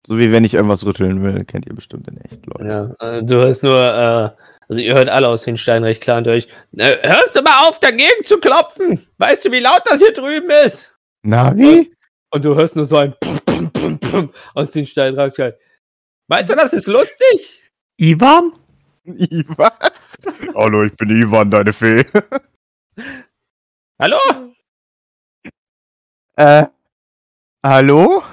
[0.08, 2.96] So wie wenn ich irgendwas rütteln will, kennt ihr bestimmt in echt, Leute.
[3.02, 4.30] Ja, äh, du hörst nur, äh,
[4.70, 6.48] also ihr hört alle aus den Steinen recht klar und euch.
[6.78, 9.06] Äh, hörst du mal auf, dagegen zu klopfen?
[9.18, 10.98] Weißt du, wie laut das hier drüben ist?
[11.24, 11.94] Na, wie?
[12.32, 15.34] Und du hörst nur so ein Pum, Pum, Pum, Pum aus den Steinen raus.
[16.30, 17.62] Meinst du, das ist lustig?
[17.98, 18.54] Ivan?
[19.04, 19.72] Ivan?
[20.56, 22.06] Hallo, ich bin Ivan, deine Fee.
[24.00, 24.20] Hallo?
[26.38, 26.66] Äh,
[27.62, 28.24] hallo?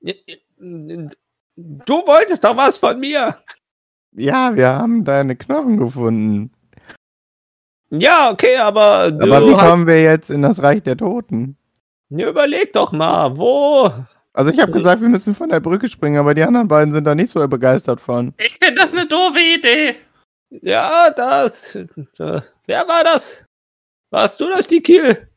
[0.00, 1.08] Du
[2.06, 3.36] wolltest doch was von mir.
[4.12, 6.52] Ja, wir haben deine Knochen gefunden.
[7.90, 11.56] Ja, okay, aber du Aber wie hast, kommen wir jetzt in das Reich der Toten?
[12.10, 13.90] Ja, überleg doch mal, wo?
[14.32, 17.04] Also ich habe gesagt, wir müssen von der Brücke springen, aber die anderen beiden sind
[17.04, 18.34] da nicht so begeistert von.
[18.38, 19.96] Ich finde das eine doofe Idee.
[20.50, 21.74] Ja, das.
[21.74, 21.86] Äh,
[22.66, 23.44] wer war das?
[24.10, 25.28] Warst du das, die Kiel?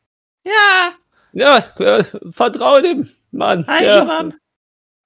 [0.44, 0.92] Ja,
[1.32, 3.66] Ja, äh, vertraue dem Mann.
[3.66, 4.34] hi der, Ivan.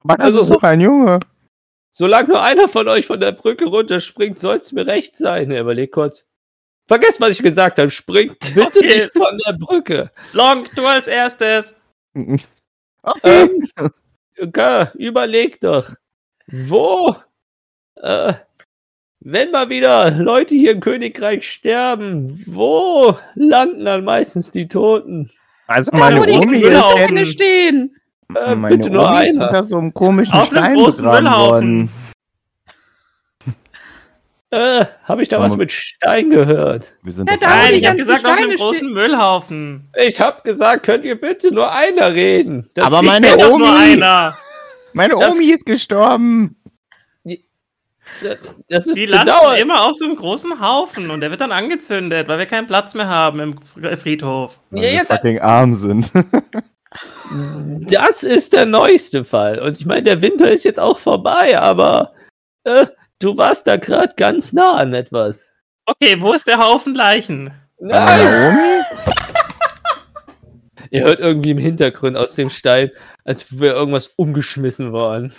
[0.09, 1.21] Das Also ist so- doch ein Junge.
[1.91, 5.51] Solange nur einer von euch von der Brücke runterspringt, soll es mir recht sein.
[5.51, 6.29] Er überlegt kurz.
[6.89, 7.91] Vergesst, was ich gesagt habe.
[7.91, 8.97] Springt bitte Okay.
[8.97, 10.11] nicht von der Brücke.
[10.33, 11.81] Long, du als erstes.
[13.09, 13.49] Okay.
[13.79, 13.91] Ähm,
[14.41, 15.91] okay, überleg doch.
[16.49, 17.15] Wo?
[18.03, 18.33] Äh,
[19.21, 25.31] wenn mal wieder Leute hier im Königreich sterben, wo landen dann meistens die Toten?
[25.69, 26.57] Also Da, meine wo die Omi
[27.21, 27.97] ist stehen.
[28.35, 29.49] Äh, meine bitte nur Omi ist einer.
[29.49, 31.51] unter so einem komischen Auf einem Stein großen begraben Müllhaufen.
[31.51, 31.91] worden.
[34.51, 36.93] Äh, habe ich da was mit Stein gehört?
[37.03, 38.93] Wir sind Ja, doch da, Nein, die ich habe ganzen gesagt auf einem Steine großen
[38.93, 39.89] Müllhaufen.
[39.97, 42.71] Ich habe gesagt, könnt ihr bitte nur einer reden?
[42.75, 44.39] Das Aber meine Bin doch nur Omi- einer.
[44.93, 46.57] Meine Das- Omi ist gestorben.
[48.69, 52.29] das ist Die landen immer auf so einem großen Haufen und der wird dann angezündet,
[52.29, 54.61] weil wir keinen Platz mehr haben im Fr- Friedhof.
[54.71, 56.13] Weil Ja, wir ja, da- fucking arm sind.
[57.89, 59.59] Das ist der neueste Fall.
[59.59, 62.13] Und ich meine, der Winter ist jetzt auch vorbei, aber
[62.65, 62.87] äh,
[63.19, 65.53] du warst da gerade ganz nah an etwas.
[65.87, 67.53] Okay, wo ist der Haufen Leichen?
[67.79, 68.05] Nein!
[68.05, 68.83] Meine Omi?
[70.91, 72.91] Ihr hört irgendwie im Hintergrund aus dem Stein,
[73.25, 75.33] als wäre irgendwas umgeschmissen worden.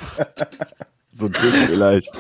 [1.14, 2.12] So dick vielleicht.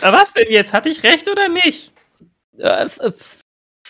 [0.00, 0.72] Aber was denn jetzt?
[0.72, 1.92] Hatte ich recht oder nicht?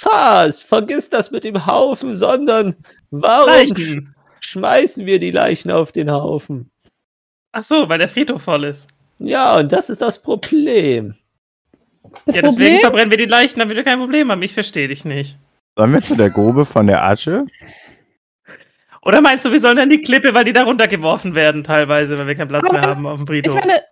[0.00, 2.76] Fast, vergiss das mit dem Haufen, sondern
[3.10, 4.14] warum sch Leichen.
[4.40, 6.70] schmeißen wir die Leichen auf den Haufen?
[7.50, 8.88] Ach so, weil der Friedhof voll ist.
[9.18, 11.16] Ja, und das ist das Problem.
[12.26, 14.40] Das ja, deswegen Problem, verbrennen wir die Leichen, damit wir kein Problem haben.
[14.42, 15.36] Ich verstehe dich nicht.
[15.76, 17.44] Sollen wir zu der Grube von der Asche?
[19.02, 22.28] Oder meinst du, wir sollen dann die Klippe, weil die da runtergeworfen werden teilweise, weil
[22.28, 23.54] wir keinen Platz Aber- mehr haben auf dem ich Friedhof?
[23.54, 23.82] meine,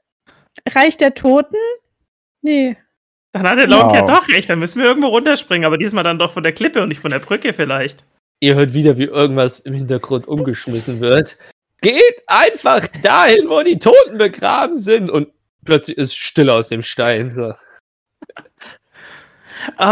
[0.73, 1.57] Reich der Toten?
[2.42, 2.77] Nee.
[3.37, 4.20] Dann hat der Long ja Wow.
[4.20, 6.88] doch recht, dann müssen wir irgendwo runterspringen, aber diesmal dann doch von der Klippe und
[6.88, 8.05] nicht von der Brücke vielleicht.
[8.40, 11.37] Ihr hört wieder, wie irgendwas im Hintergrund umgeschmissen wird.
[11.83, 15.11] Geht einfach dahin, wo die Toten begraben sind.
[15.11, 15.29] Und
[15.64, 17.35] plötzlich ist Stille aus dem Stein.
[17.35, 17.53] So.
[19.79, 19.83] Oh,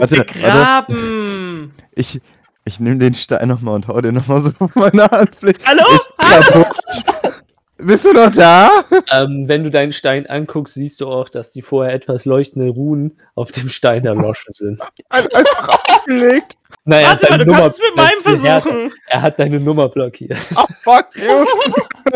[0.00, 0.32] warte, warte.
[0.34, 1.74] begraben.
[1.92, 2.20] Ich,
[2.64, 5.60] ich nehme den Stein nochmal und hau den nochmal so auf meine Handfläche.
[5.64, 5.82] Hallo?
[5.94, 7.33] Ist kaputt.
[7.86, 8.84] Bist du noch da?
[9.10, 13.20] Ähm, wenn du deinen Stein anguckst, siehst du auch, dass die vorher etwas leuchtende Runen
[13.34, 14.80] auf dem Stein erloschen sind.
[15.10, 16.56] Einfach aufgelegt.
[16.84, 18.92] Naja, Warte mal, du kannst es mit meinem er, versuchen.
[19.06, 20.38] er hat deine Nummer blockiert.
[20.56, 21.46] Oh, fuck you.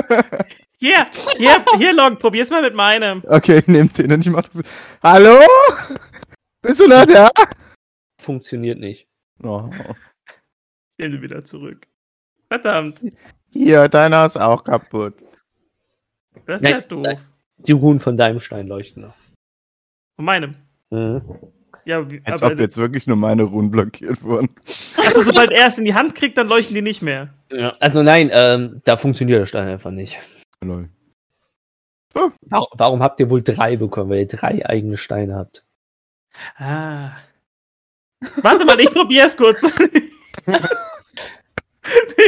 [0.81, 3.25] Hier, hier, hier, Long, probier's mal mit meinem.
[3.27, 4.63] Okay, nehmt den und ich mach das.
[5.03, 5.41] Hallo?
[6.63, 7.31] Bist du noch da?
[8.23, 9.09] Funktioniert nicht.
[9.43, 9.69] Oh.
[10.99, 11.89] Ihn wieder zurück.
[12.47, 13.01] Verdammt,
[13.53, 15.15] Hier, deiner ist auch kaputt.
[16.47, 17.03] Das ist ja doof.
[17.03, 17.19] nein.
[17.59, 19.15] Die Runen von deinem Stein leuchten noch.
[20.17, 20.53] Von meinem.
[20.91, 21.23] Mhm.
[21.85, 24.51] Ja, wie, Als aber ob jetzt wirklich nur meine Runen blockiert wurden.
[24.97, 27.33] also, sobald er es in die Hand kriegt, dann leuchten die nicht mehr.
[27.51, 30.19] Ja, also nein, ähm, da funktioniert der Stein einfach nicht.
[30.63, 30.89] Lol.
[32.13, 35.65] Warum, warum habt ihr wohl drei bekommen, weil ihr drei eigene Steine habt?
[36.57, 37.13] Ah.
[38.43, 39.63] Warte mal, ich probier's kurz.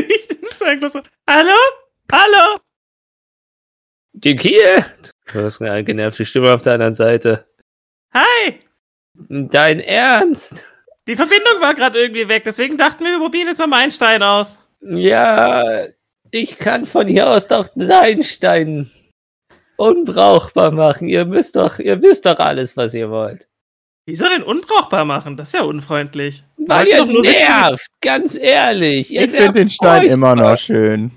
[0.08, 0.80] ich den Stein
[1.28, 1.56] Hallo?
[2.12, 2.60] Hallo?
[4.22, 4.84] Die Kiel!
[5.32, 7.46] Du hast eine genervte Stimme auf der anderen Seite.
[8.12, 8.60] Hi!
[9.14, 10.66] Dein Ernst?
[11.08, 14.22] Die Verbindung war gerade irgendwie weg, deswegen dachten wir, wir probieren jetzt mal meinen Stein
[14.22, 14.62] aus.
[14.82, 15.86] Ja,
[16.30, 18.90] ich kann von hier aus doch deinen Stein
[19.78, 21.08] unbrauchbar machen.
[21.08, 23.48] Ihr müsst doch, ihr wisst doch alles, was ihr wollt.
[24.04, 25.38] Wieso denn unbrauchbar machen?
[25.38, 26.44] Das ist ja unfreundlich.
[26.58, 29.10] Weil ihr doch nur wissen, nervt, ganz ehrlich.
[29.10, 31.10] Ihr Ich finde den Stein immer noch schön.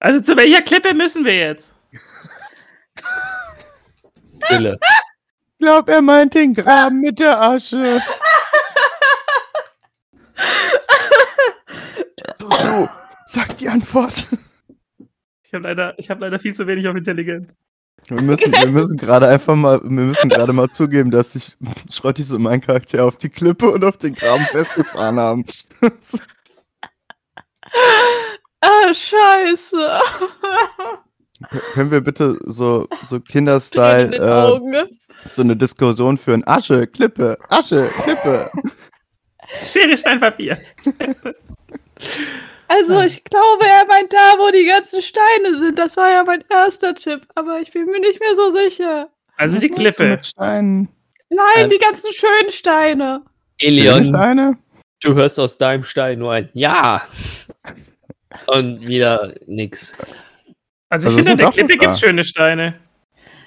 [0.00, 1.76] Also zu welcher Klippe müssen wir jetzt?
[4.44, 4.78] Stille.
[5.52, 8.00] Ich glaube, er meint den Graben mit der Asche.
[12.38, 12.88] so, so.
[13.26, 14.26] Sag die Antwort.
[15.42, 17.54] Ich habe leider, ich hab leider viel zu wenig auf Intelligenz.
[18.08, 21.54] Wir müssen, wir müssen gerade einfach mal, wir müssen gerade mal zugeben, dass sich
[21.92, 25.44] Schrottis und mein Charakter auf die Klippe und auf den Graben festgefahren haben.
[28.60, 30.00] Ah, scheiße.
[31.72, 34.84] Können wir bitte so, so In Kinderstyle äh,
[35.26, 36.46] so eine Diskussion führen?
[36.46, 38.50] Asche, Klippe, Asche, Klippe.
[39.64, 40.58] Schere, Stein, Papier.
[42.68, 45.78] Also, ich glaube, er meint da, wo die ganzen Steine sind.
[45.78, 49.08] Das war ja mein erster Tipp, aber ich bin mir nicht mehr so sicher.
[49.36, 50.20] Also die Klippe.
[50.36, 50.88] Nein,
[51.56, 51.70] Ähm.
[51.70, 53.22] die ganzen schönen Steine.
[53.58, 54.58] Elion, Steine?
[55.02, 57.02] du hörst aus deinem Stein nur ein Ja.
[58.46, 59.92] Und wieder nix.
[60.88, 62.80] Also ich Also finde, an der Klippe gibt's schöne Steine.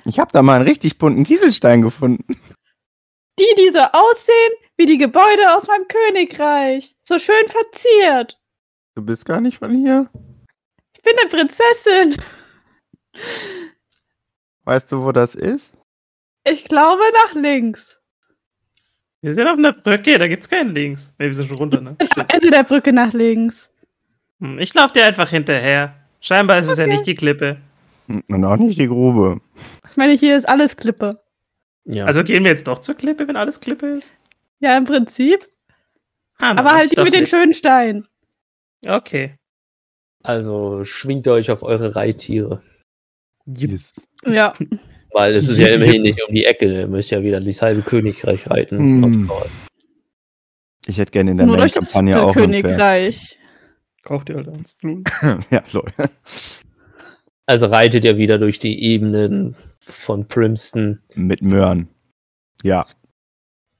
[0.06, 2.40] Ich habe da mal einen richtig bunten Kieselstein gefunden.
[3.40, 6.96] Die, die so aussehen wie die Gebäude aus meinem Königreich.
[7.04, 8.40] So schön verziert.
[8.96, 10.10] Du bist gar nicht von hier.
[10.96, 12.18] Ich bin eine Prinzessin.
[14.66, 15.74] Weißt du, wo das ist?
[16.46, 18.00] Ich glaube nach links.
[19.22, 21.16] Wir sind auf einer Brücke, da gibt's keinen Links.
[21.18, 21.96] Ne, wir sind schon runter, ne?
[22.02, 23.73] Ich am Ende der Brücke nach links.
[24.44, 25.96] Hm, Ich laufe dir einfach hinterher.
[26.20, 27.58] Scheinbar ist es ja nicht die Klippe.
[28.08, 29.40] Und auch nicht die Grube.
[29.90, 31.22] Ich meine, hier ist alles Klippe.
[31.86, 32.06] Ja.
[32.06, 34.18] Also gehen wir jetzt doch zur Klippe, wenn alles Klippe ist?
[34.60, 35.46] Ja, im Prinzip.
[36.40, 37.30] Ah, Aber halt die mit den nicht.
[37.30, 38.08] schönen Steinen.
[38.86, 39.36] Okay.
[40.24, 42.62] also schwingt euch auf eure Reittiere.
[43.46, 43.94] Yes.
[44.26, 44.54] Ja.
[45.12, 46.66] Weil es ist ja immerhin nicht um die Ecke.
[46.82, 49.00] Ihr müsst ja wieder durchs halbe Königreich reiten.
[49.02, 49.32] Mm.
[50.86, 53.38] Ich hätte gerne in der Nur durch das Main-Kampagne auch ein Pferd.
[54.04, 54.78] Kauft ihr halt eins.
[55.50, 56.10] ja, Leute.
[57.46, 61.00] Also reitet ihr wieder durch die Ebenen von Primston.
[61.16, 61.90] Mit Möhren.
[62.64, 62.86] Ja.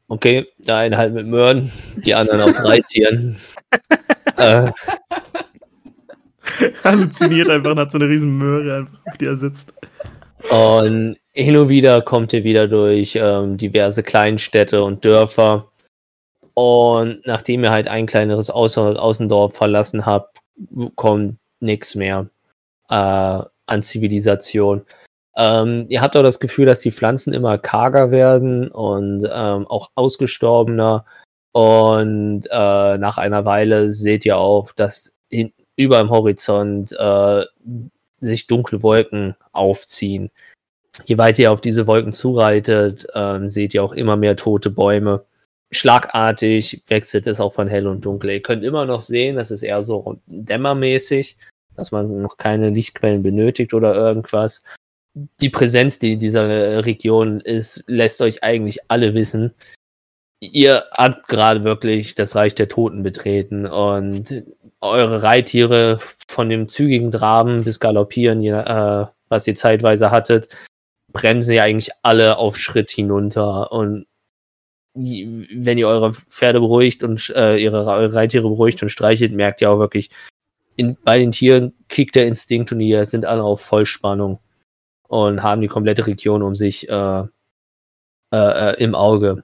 [0.08, 3.38] Okay, der eine halt mit Möhren, die anderen auf Reittieren.
[4.38, 4.70] äh,
[6.84, 9.74] Halluziniert einfach und hat so eine riesen Möhre, einfach, auf die er sitzt.
[10.50, 15.72] und hin und wieder kommt ihr wieder durch ähm, diverse Kleinstädte und Dörfer.
[16.54, 20.38] Und nachdem ihr halt ein kleineres Außen Außendorf verlassen habt,
[20.96, 22.30] kommt nichts mehr
[22.90, 22.94] äh,
[23.66, 24.86] an Zivilisation.
[25.36, 29.90] Ähm, ihr habt auch das Gefühl, dass die Pflanzen immer karger werden und ähm, auch
[29.96, 31.06] ausgestorbener.
[31.54, 37.46] Und äh, nach einer Weile seht ihr auch, dass hin, über dem Horizont äh,
[38.22, 40.30] sich dunkle Wolken aufziehen.
[41.06, 45.26] Je weiter ihr auf diese Wolken zureitet, ähm, seht ihr auch immer mehr tote Bäume.
[45.74, 48.32] Schlagartig wechselt es auch von hell und dunkel.
[48.32, 51.38] Ihr könnt immer noch sehen, das ist eher so dämmermäßig,
[51.76, 54.64] dass man noch keine Lichtquellen benötigt oder irgendwas.
[55.42, 59.54] Die Präsenz, die in dieser Region ist, lässt euch eigentlich alle wissen.
[60.40, 64.44] Ihr habt gerade wirklich das Reich der Toten betreten und
[64.82, 70.50] eure Reittiere von dem zügigen Traben bis Galoppieren, äh, was ihr zeitweise hattet,
[71.14, 73.72] bremsen ja eigentlich alle auf Schritt hinunter.
[73.72, 74.06] Und
[74.96, 79.72] wenn ihr eure Pferde beruhigt und äh, ihre Re- Reittiere beruhigt und streichelt, merkt ihr
[79.72, 80.10] auch wirklich,
[80.76, 84.40] in, bei den Tieren kickt der Instinkt und die sind alle auf Vollspannung
[85.08, 87.26] und haben die komplette Region um sich äh, äh,
[88.72, 89.44] äh, im Auge.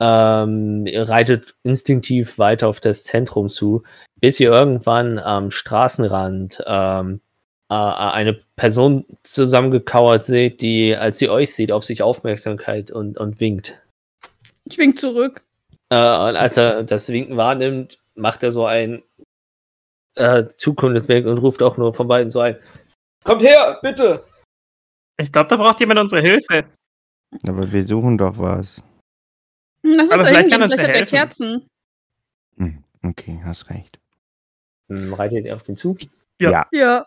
[0.00, 3.82] Ähm, ihr reitet instinktiv weiter auf das Zentrum zu,
[4.20, 7.20] bis ihr irgendwann am Straßenrand ähm,
[7.70, 13.40] äh, eine Person zusammengekauert seht, die, als sie euch sieht, auf sich Aufmerksamkeit und, und
[13.40, 13.78] winkt.
[14.70, 15.42] Ich wink zurück.
[15.90, 19.02] Äh, und als er das Winken wahrnimmt, macht er so ein
[20.14, 22.56] äh, Zukunftsweg und ruft auch nur von beiden so ein.
[23.24, 24.24] Kommt her, bitte!
[25.20, 26.64] Ich glaube, da braucht jemand unsere Hilfe.
[27.46, 28.82] Aber wir suchen doch was.
[29.84, 31.16] Hm, Das ist Aber vielleicht kann uns vielleicht helfen.
[31.16, 31.66] Kerzen.
[32.56, 33.98] Hm, okay, hast recht.
[34.88, 35.96] Hm, Reitet ihr auf ihn zu?
[36.40, 36.66] Ja.
[36.72, 37.06] Ja.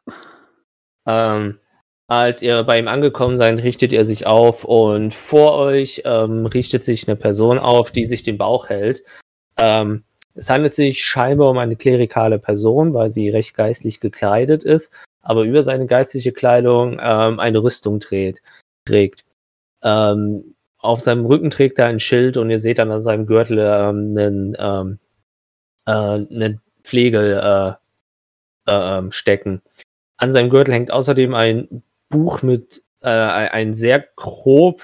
[1.07, 1.59] Ähm,
[2.07, 6.83] als ihr bei ihm angekommen seid, richtet er sich auf und vor euch ähm, richtet
[6.83, 9.03] sich eine Person auf, die sich den Bauch hält.
[9.57, 10.03] Ähm,
[10.35, 15.43] es handelt sich scheinbar um eine klerikale Person, weil sie recht geistlich gekleidet ist, aber
[15.43, 18.41] über seine geistliche Kleidung ähm, eine Rüstung trägt.
[18.85, 19.23] trägt.
[19.83, 23.59] Ähm, auf seinem Rücken trägt er ein Schild und ihr seht dann an seinem Gürtel
[23.59, 24.99] ähm, einen, ähm,
[25.85, 29.61] äh, einen Pflegel äh, äh, ähm, stecken.
[30.17, 31.83] An seinem Gürtel hängt außerdem ein
[32.13, 34.81] Buch mit äh, ein sehr grob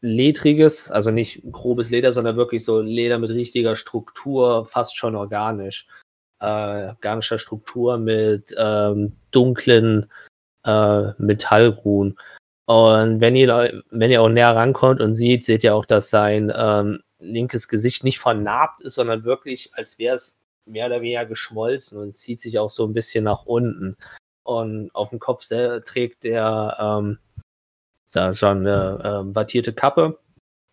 [0.00, 5.86] ledriges, also nicht grobes Leder, sondern wirklich so Leder mit richtiger Struktur, fast schon organisch.
[6.40, 10.10] Äh, organischer Struktur mit ähm, dunklen
[10.64, 12.18] äh, Metallruhen.
[12.66, 16.52] Und wenn ihr, wenn ihr auch näher rankommt und seht, seht ihr auch, dass sein
[16.54, 21.98] ähm, linkes Gesicht nicht vernarbt ist, sondern wirklich, als wäre es mehr oder weniger geschmolzen
[21.98, 23.96] und zieht sich auch so ein bisschen nach unten.
[24.44, 27.18] Und auf dem Kopf trägt er ähm,
[28.34, 30.18] schon eine ähm, battierte Kappe,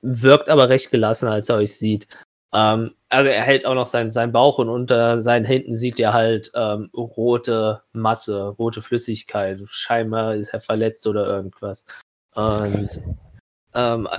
[0.01, 2.07] wirkt aber recht gelassen, als er euch sieht.
[2.53, 6.11] Ähm, also er hält auch noch seinen, seinen Bauch und unter seinen Händen sieht er
[6.11, 9.61] halt ähm, rote Masse, rote Flüssigkeit.
[9.67, 11.85] Scheinbar ist er verletzt oder irgendwas.
[12.35, 13.01] Und
[13.73, 14.09] ähm,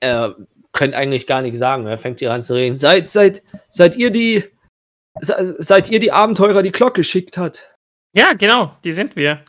[0.00, 0.36] er
[0.72, 1.86] könnt eigentlich gar nichts sagen.
[1.86, 2.74] Er fängt hier an zu reden.
[2.74, 4.44] Seid, seid, seid ihr die,
[5.20, 7.69] se- seid ihr die Abenteurer, die Glock geschickt hat?
[8.12, 9.44] Ja, genau, die sind wir.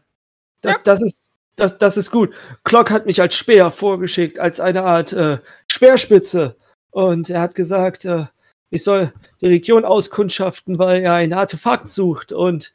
[0.62, 2.34] Das, das ist, das, das ist gut.
[2.64, 5.40] Glock hat mich als Speer vorgeschickt, als eine Art äh,
[5.72, 6.58] Speerspitze.
[6.92, 8.26] Und er hat gesagt, äh,
[8.70, 12.32] ich soll die Region auskundschaften, weil er ein Artefakt sucht.
[12.32, 12.74] Und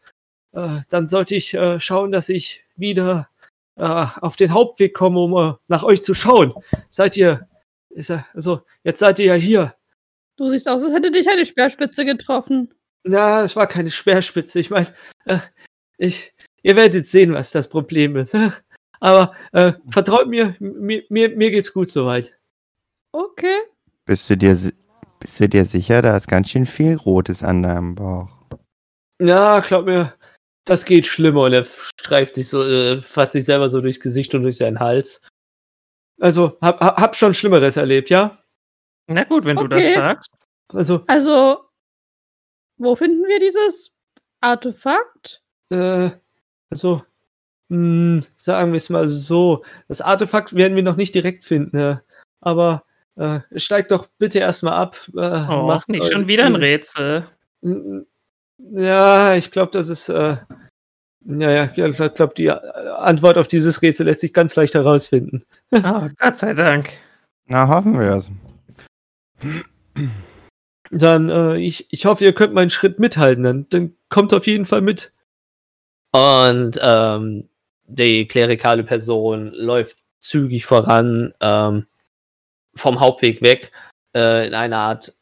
[0.53, 3.29] äh, dann sollte ich äh, schauen, dass ich wieder
[3.77, 6.55] äh, auf den Hauptweg komme, um äh, nach euch zu schauen.
[6.91, 7.49] Seid ihr,
[7.91, 9.75] ist er, also jetzt seid ihr ja hier.
[10.37, 12.75] Du siehst aus, als hätte dich eine Speerspitze getroffen.
[13.05, 14.61] Na, es war keine Speerspitze.
[14.61, 14.89] Ich meine,
[15.25, 15.39] äh,
[15.99, 16.33] ich,
[16.63, 18.35] ihr werdet sehen, was das Problem ist.
[19.01, 22.35] Aber äh, vertraut mir, mir, mir, mir geht's gut soweit.
[23.13, 23.59] Okay.
[24.07, 24.57] Bist du dir,
[25.21, 28.29] bist du dir sicher, da ist ganz schön viel Rotes an deinem Bauch?
[29.21, 30.15] Ja, glaub mir,
[30.65, 31.43] das geht schlimmer.
[31.43, 34.81] Und er streift sich so, äh, fasst sich selber so durchs Gesicht und durch seinen
[34.81, 35.21] Hals.
[36.21, 38.39] Also, hab, hab schon Schlimmeres erlebt, ja?
[39.07, 39.95] Na gut, wenn du das Okay.
[39.95, 40.35] sagst.
[40.69, 41.69] Also, Also,
[42.79, 43.93] wo finden wir dieses
[44.41, 45.43] Artefakt?
[45.71, 46.11] Äh,
[46.71, 47.03] also,
[47.69, 49.65] mh, sagen wir es mal so.
[49.89, 51.97] Das Artefakt werden wir noch nicht direkt finden, äh,
[52.41, 52.85] aber
[53.17, 54.97] äh, steigt doch bitte erstmal ab.
[55.17, 56.55] Äh, Oh, macht nicht schon wieder ein.
[56.57, 57.27] Rätsel.
[57.63, 58.01] Mm,
[58.59, 60.09] Ja, ich glaube, das ist.
[60.09, 60.37] Äh,
[61.29, 62.53] ja, ja, ich glaube, die äh,
[62.99, 65.43] Antwort auf dieses Rätsel lässt sich ganz leicht herausfinden.
[65.73, 65.81] Oh,
[66.19, 66.91] Gott sei Dank.
[67.47, 68.31] Na, hoffen wir es.
[70.91, 73.43] Dann, äh, ich, ich hoffe, ihr könnt meinen Schritt mithalten.
[73.45, 75.13] Dann, dann kommt auf jeden Fall mit.
[76.17, 77.49] Und ähm,
[77.87, 81.87] die klerikale Person läuft zügig voran ähm,
[82.75, 83.71] vom Hauptweg weg
[84.17, 85.13] äh, in eine Art,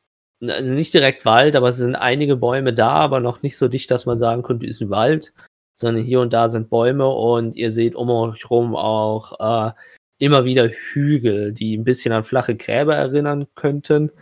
[0.40, 3.90] n- nicht direkt Wald, aber es sind einige Bäume da, aber noch nicht so dicht,
[3.90, 5.34] dass man sagen könnte, ist ein Wald,
[5.76, 9.72] sondern hier und da sind Bäume und ihr seht um euch rum auch äh,
[10.18, 14.12] immer wieder Hügel, die ein bisschen an flache Gräber erinnern könnten.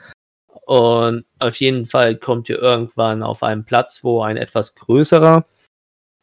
[0.65, 5.45] Und auf jeden Fall kommt ihr irgendwann auf einen Platz, wo ein etwas größerer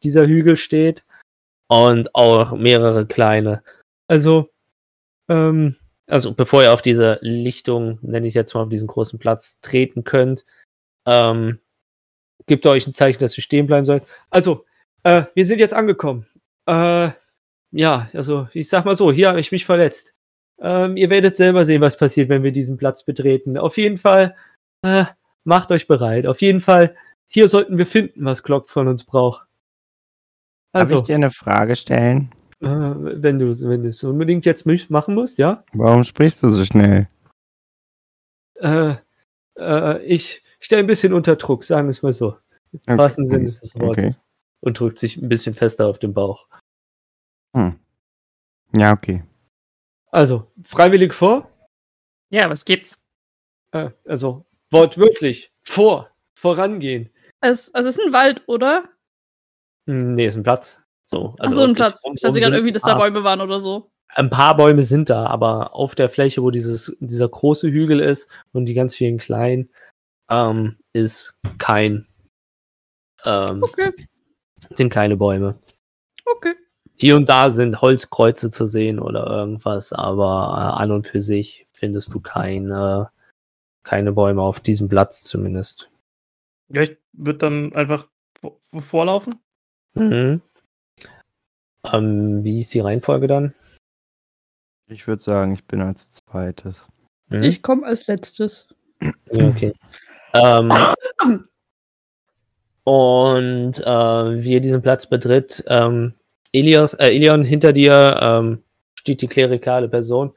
[0.04, 1.06] dieser Hügel steht
[1.68, 3.64] und auch mehrere kleine.
[4.08, 4.50] Also,
[5.30, 5.76] ähm,
[6.08, 9.60] Also bevor ihr auf diese Lichtung, nenne ich es jetzt mal, auf diesen großen Platz
[9.62, 10.43] treten könnt,
[11.06, 11.60] ähm,
[12.47, 14.04] gebt euch ein Zeichen, dass ihr stehen bleiben sollt.
[14.32, 14.66] Also,
[15.04, 16.26] äh, wir sind jetzt angekommen.
[16.66, 17.12] Äh,
[17.72, 20.14] ja, also, ich sag mal so, hier habe ich mich verletzt.
[20.60, 23.58] Ähm, ihr werdet selber sehen, was passiert, wenn wir diesen Platz betreten.
[23.58, 24.36] Auf jeden Fall,
[24.82, 25.06] äh,
[25.43, 26.26] macht euch bereit.
[26.26, 26.95] Auf jeden Fall,
[27.32, 29.45] hier sollten wir finden, was Glock von uns braucht.
[30.72, 32.32] Darf Also, ich dir eine Frage stellen?
[32.61, 35.63] äh, wenn du wenn es unbedingt jetzt machen musst, ja?
[35.74, 37.07] Warum sprichst du so schnell?
[38.55, 38.95] Äh,
[39.57, 42.38] äh, ich stehe ein bisschen unter Druck, sagen wir es mal so.
[42.86, 44.22] Im wahrsten Sinne des Wortes.
[44.61, 46.47] und drückt sich ein bisschen fester auf den Bauch.
[47.55, 47.80] Hm.
[48.76, 49.24] Ja, okay.
[50.11, 51.49] Also, freiwillig vor?
[52.30, 53.03] Ja, was gibt's?
[53.72, 55.51] Äh, also, wortwörtlich.
[55.63, 56.11] Vor.
[56.38, 57.09] Vorangehen.
[57.41, 58.89] Es, also, es ist ein Wald, oder?
[59.90, 60.84] Nee, ist ein Platz.
[61.10, 62.04] So, Ach so, ein Platz.
[62.14, 63.90] Ich dachte gerade irgendwie, dass da paar- Bäume waren oder so.
[64.10, 68.30] Ein paar Bäume sind da, aber auf der Fläche, wo dieses, dieser große Hügel ist
[68.54, 69.70] und die ganz vielen kleinen,
[70.30, 72.08] ähm, ist kein,
[73.26, 74.08] ähm, Okay,
[74.72, 75.60] sind keine Bäume.
[76.26, 76.54] okay.
[77.00, 81.68] Hier und da sind Holzkreuze zu sehen oder irgendwas, aber äh, an und für sich
[81.74, 83.10] findest du keine,
[83.84, 85.90] keine Bäume auf diesem Platz zumindest.
[86.72, 88.08] Ja, ich würde dann einfach
[88.40, 89.40] vor- vor- vorlaufen.
[89.94, 90.42] Mhm.
[91.92, 93.54] Ähm, wie ist die Reihenfolge dann?
[94.88, 96.88] Ich würde sagen, ich bin als zweites.
[97.28, 97.44] Mhm.
[97.44, 98.68] Ich komme als letztes.
[99.30, 99.74] Okay.
[100.34, 100.72] ähm,
[102.84, 106.16] und äh, wie ihr diesen Platz betritt, ähm,
[106.52, 108.64] Elias, äh, Elion, hinter dir ähm,
[108.96, 110.34] steht die klerikale Person.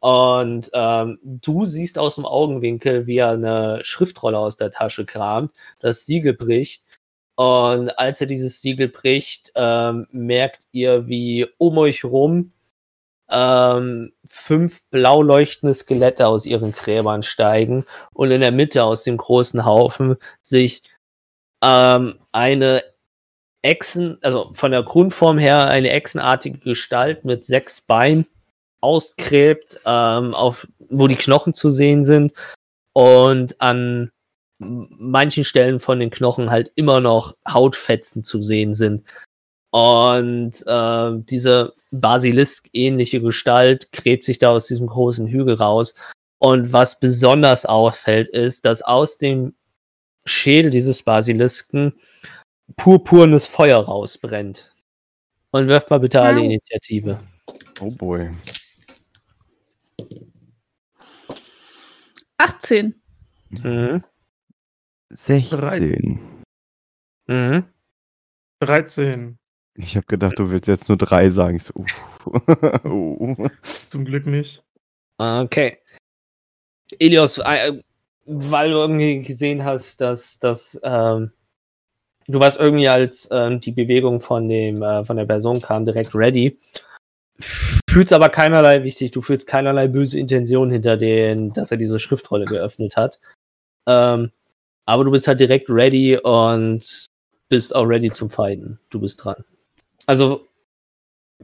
[0.00, 5.52] Und ähm, du siehst aus dem Augenwinkel, wie er eine Schriftrolle aus der Tasche kramt,
[5.80, 6.82] das Siegel bricht.
[7.36, 12.52] Und als er dieses Siegel bricht, ähm, merkt ihr, wie um euch rum
[13.32, 19.16] ähm, fünf blau leuchtende Skelette aus ihren Gräbern steigen und in der Mitte aus dem
[19.16, 20.82] großen Haufen sich
[21.64, 22.84] ähm, eine
[23.62, 28.26] Echsen, also von der Grundform her eine echsenartige Gestalt mit sechs Beinen
[28.80, 32.32] ausgräbt, ähm, auf, wo die Knochen zu sehen sind.
[32.92, 34.10] Und an
[34.62, 39.04] manchen Stellen von den Knochen halt immer noch Hautfetzen zu sehen sind.
[39.70, 45.94] Und äh, diese Basilisk-ähnliche Gestalt gräbt sich da aus diesem großen Hügel raus.
[46.38, 49.54] Und was besonders auffällt, ist, dass aus dem
[50.24, 51.94] Schädel dieses Basilisken
[52.76, 54.74] purpurnes Feuer rausbrennt.
[55.52, 56.42] Und wirft mal bitte alle.
[56.42, 57.20] Initiative.
[57.80, 58.30] Oh boy.
[62.38, 62.94] 18.
[63.50, 64.02] Mhm.
[65.12, 66.18] 16.
[67.26, 67.64] Mhm.
[68.60, 69.38] 13.
[69.74, 71.56] Ich habe gedacht, du willst jetzt nur drei sagen.
[71.56, 71.74] Ich so,
[72.26, 72.36] uh.
[72.84, 73.48] uh.
[73.62, 74.62] Zum Glück nicht.
[75.18, 75.78] Okay.
[76.98, 77.80] Elios, äh,
[78.26, 81.32] weil du irgendwie gesehen hast, dass, dass ähm,
[82.28, 86.14] du warst irgendwie als ähm, die Bewegung von dem äh, von der Person kam direkt
[86.14, 86.58] ready.
[87.90, 92.44] Fühlst aber keinerlei wichtig, du fühlst keinerlei böse Intention hinter den, dass er diese Schriftrolle
[92.44, 93.20] geöffnet hat.
[93.86, 94.32] Ähm,
[94.86, 97.10] aber du bist halt direkt ready und
[97.48, 98.78] bist auch ready zum Fighten.
[98.90, 99.44] Du bist dran.
[100.06, 100.46] Also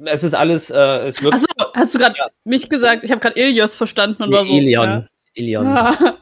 [0.04, 2.14] es ist alles, äh, es wirkt Achso, hast du gerade
[2.44, 3.04] mich gesagt?
[3.04, 4.52] Ich habe gerade Ilios verstanden und war so.
[4.52, 5.08] Ilion.
[5.34, 5.64] Ilion.
[5.64, 6.18] Ja.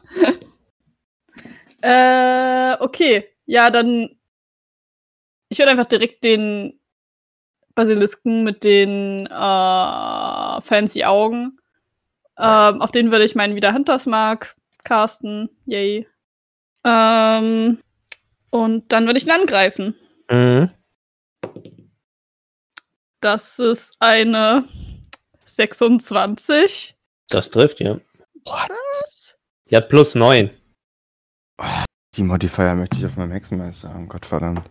[2.73, 3.27] äh, okay.
[3.45, 4.09] Ja, dann.
[5.49, 6.79] Ich würde einfach direkt den
[7.73, 11.59] Basilisken mit den äh, fancy Augen.
[12.37, 15.49] Ähm, auf den würde ich meinen wieder Hunters Mark casten.
[15.65, 16.07] Yay.
[16.87, 17.79] Ähm,
[18.49, 19.95] und dann würde ich ihn angreifen.
[20.31, 20.71] Mhm.
[23.19, 24.63] Das ist eine
[25.45, 26.95] 26.
[27.29, 27.99] Das trifft, ja.
[28.45, 29.37] Was?
[29.69, 30.49] Die hat plus 9.
[32.15, 34.69] Die Modifier möchte ich auf meinem Hexenmeister haben, Gottverdammt.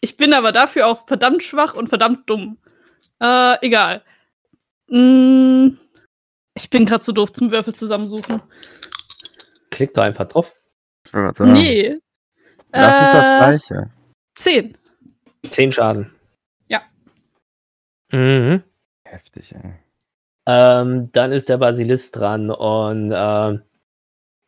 [0.00, 2.56] Ich bin aber dafür auch verdammt schwach und verdammt dumm.
[3.20, 4.02] Äh, egal.
[4.88, 5.76] Mm,
[6.54, 8.40] ich bin gerade zu doof zum Würfel zusammensuchen.
[9.70, 10.54] Klick da einfach drauf.
[11.12, 11.98] Nee.
[12.72, 13.90] Das ist das Äh, Gleiche.
[14.34, 14.76] 10.
[15.50, 16.10] 10 Schaden.
[16.68, 16.82] Ja.
[18.10, 18.62] Mhm.
[19.04, 19.72] Heftig, ey.
[20.46, 23.62] Ähm, dann ist der Basilisk dran und ähm,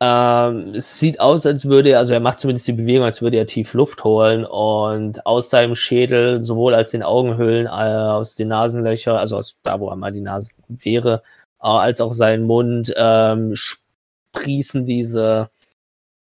[0.03, 3.37] ähm, es sieht aus, als würde er, also er macht zumindest die Bewegung, als würde
[3.37, 8.49] er tief Luft holen und aus seinem Schädel, sowohl als den Augenhöhlen, äh, aus den
[8.49, 11.23] Nasenlöchern, also aus da, wo einmal die Nase wäre,
[11.63, 15.51] äh, als auch sein Mund, ähm, sprießen diese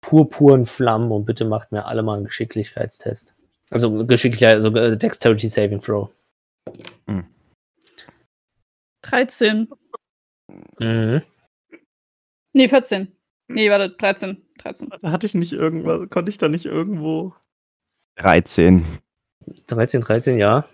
[0.01, 3.33] purpuren Flammen und bitte macht mir alle mal einen Geschicklichkeitstest.
[3.69, 6.09] Also Geschicklichkeit, also äh, Dexterity Saving Throw.
[9.03, 9.67] 13.
[10.79, 11.21] Mhm.
[12.53, 13.15] Nee, 14.
[13.47, 14.45] Nee, warte, 13.
[14.57, 14.89] 13.
[15.03, 17.33] Hatte ich nicht irgendwas, konnte ich da nicht irgendwo.
[18.17, 18.85] 13.
[19.67, 20.65] 13, 13, ja.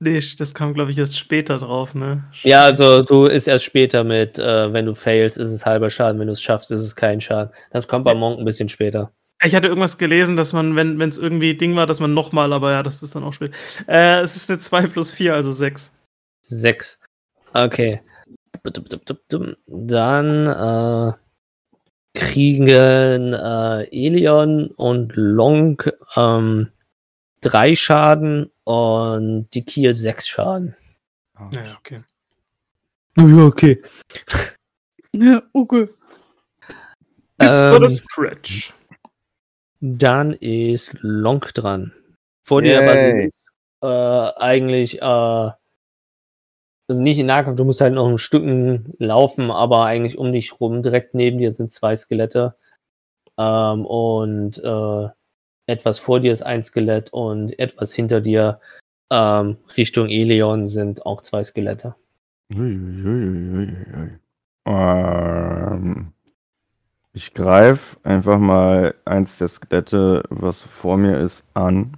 [0.00, 2.22] Nee, das kam, glaube ich, erst später drauf, ne?
[2.44, 6.20] Ja, also du ist erst später mit, äh, wenn du failst, ist es halber Schaden,
[6.20, 7.52] wenn du es schaffst, ist es kein Schaden.
[7.72, 9.12] Das kommt bei Monk ein bisschen später.
[9.44, 12.72] Ich hatte irgendwas gelesen, dass man, wenn es irgendwie Ding war, dass man nochmal, aber
[12.72, 13.52] ja, das ist dann auch spät.
[13.86, 15.92] Äh, es ist eine 2 plus 4, also 6.
[16.42, 17.00] Sechs.
[17.52, 18.00] Okay.
[19.66, 21.12] Dann äh,
[22.14, 22.68] kriegen
[23.32, 25.82] äh, Elion und Long
[26.16, 26.70] ähm,
[27.40, 30.76] drei Schaden und die Kiel sechs Schaden.
[31.52, 32.02] Ja, okay.
[33.16, 33.82] Ja, okay.
[35.16, 35.88] Ja, okay.
[37.38, 38.74] Ist Ähm, a scratch.
[39.80, 41.94] Dann ist Long dran.
[42.42, 42.82] Vor dir.
[42.82, 43.52] Basilisk.
[43.80, 45.54] Äh, eigentlich, äh, also
[46.88, 50.82] nicht in Nahkampf, du musst halt noch ein Stücken laufen, aber eigentlich um dich rum,
[50.82, 52.54] direkt neben dir sind zwei Skelette.
[53.38, 55.08] Ähm, und äh,
[55.68, 58.60] etwas vor dir ist ein Skelett und etwas hinter dir
[59.10, 61.94] ähm, Richtung Eleon sind auch zwei Skelette.
[64.66, 66.12] Ähm,
[67.12, 71.96] ich greife einfach mal eins der Skelette, was vor mir ist, an.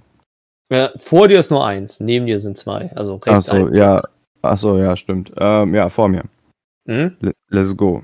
[0.69, 2.91] Äh, vor dir ist nur eins, neben dir sind zwei.
[2.95, 3.75] Also rechts Achso, eins.
[3.75, 4.01] ja.
[4.41, 5.31] Achso, ja, stimmt.
[5.37, 6.23] Ähm, ja, vor mir.
[6.87, 7.15] Hm?
[7.19, 8.01] Le- Let's go.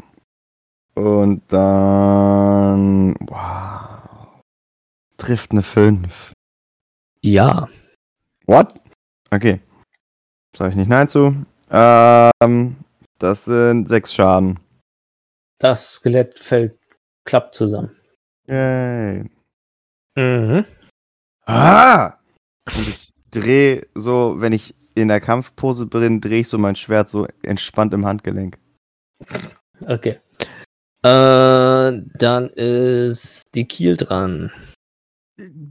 [0.93, 3.15] Und dann.
[3.21, 3.86] Wow.
[5.17, 6.31] Trifft eine 5.
[7.21, 7.67] Ja.
[8.45, 8.73] What?
[9.31, 9.59] Okay.
[10.55, 11.45] Sag ich nicht Nein zu.
[11.69, 12.75] Ähm,
[13.19, 14.59] das sind sechs Schaden.
[15.59, 16.77] Das Skelett fällt,
[17.25, 17.91] klappt zusammen.
[18.47, 19.29] Yay.
[20.15, 20.65] Mhm.
[21.45, 22.13] Ah!
[22.75, 27.09] Und ich drehe so, wenn ich in der Kampfpose bin, drehe ich so mein Schwert
[27.09, 28.57] so entspannt im Handgelenk.
[29.81, 30.19] Okay.
[31.03, 34.51] Äh, dann ist die Kiel dran.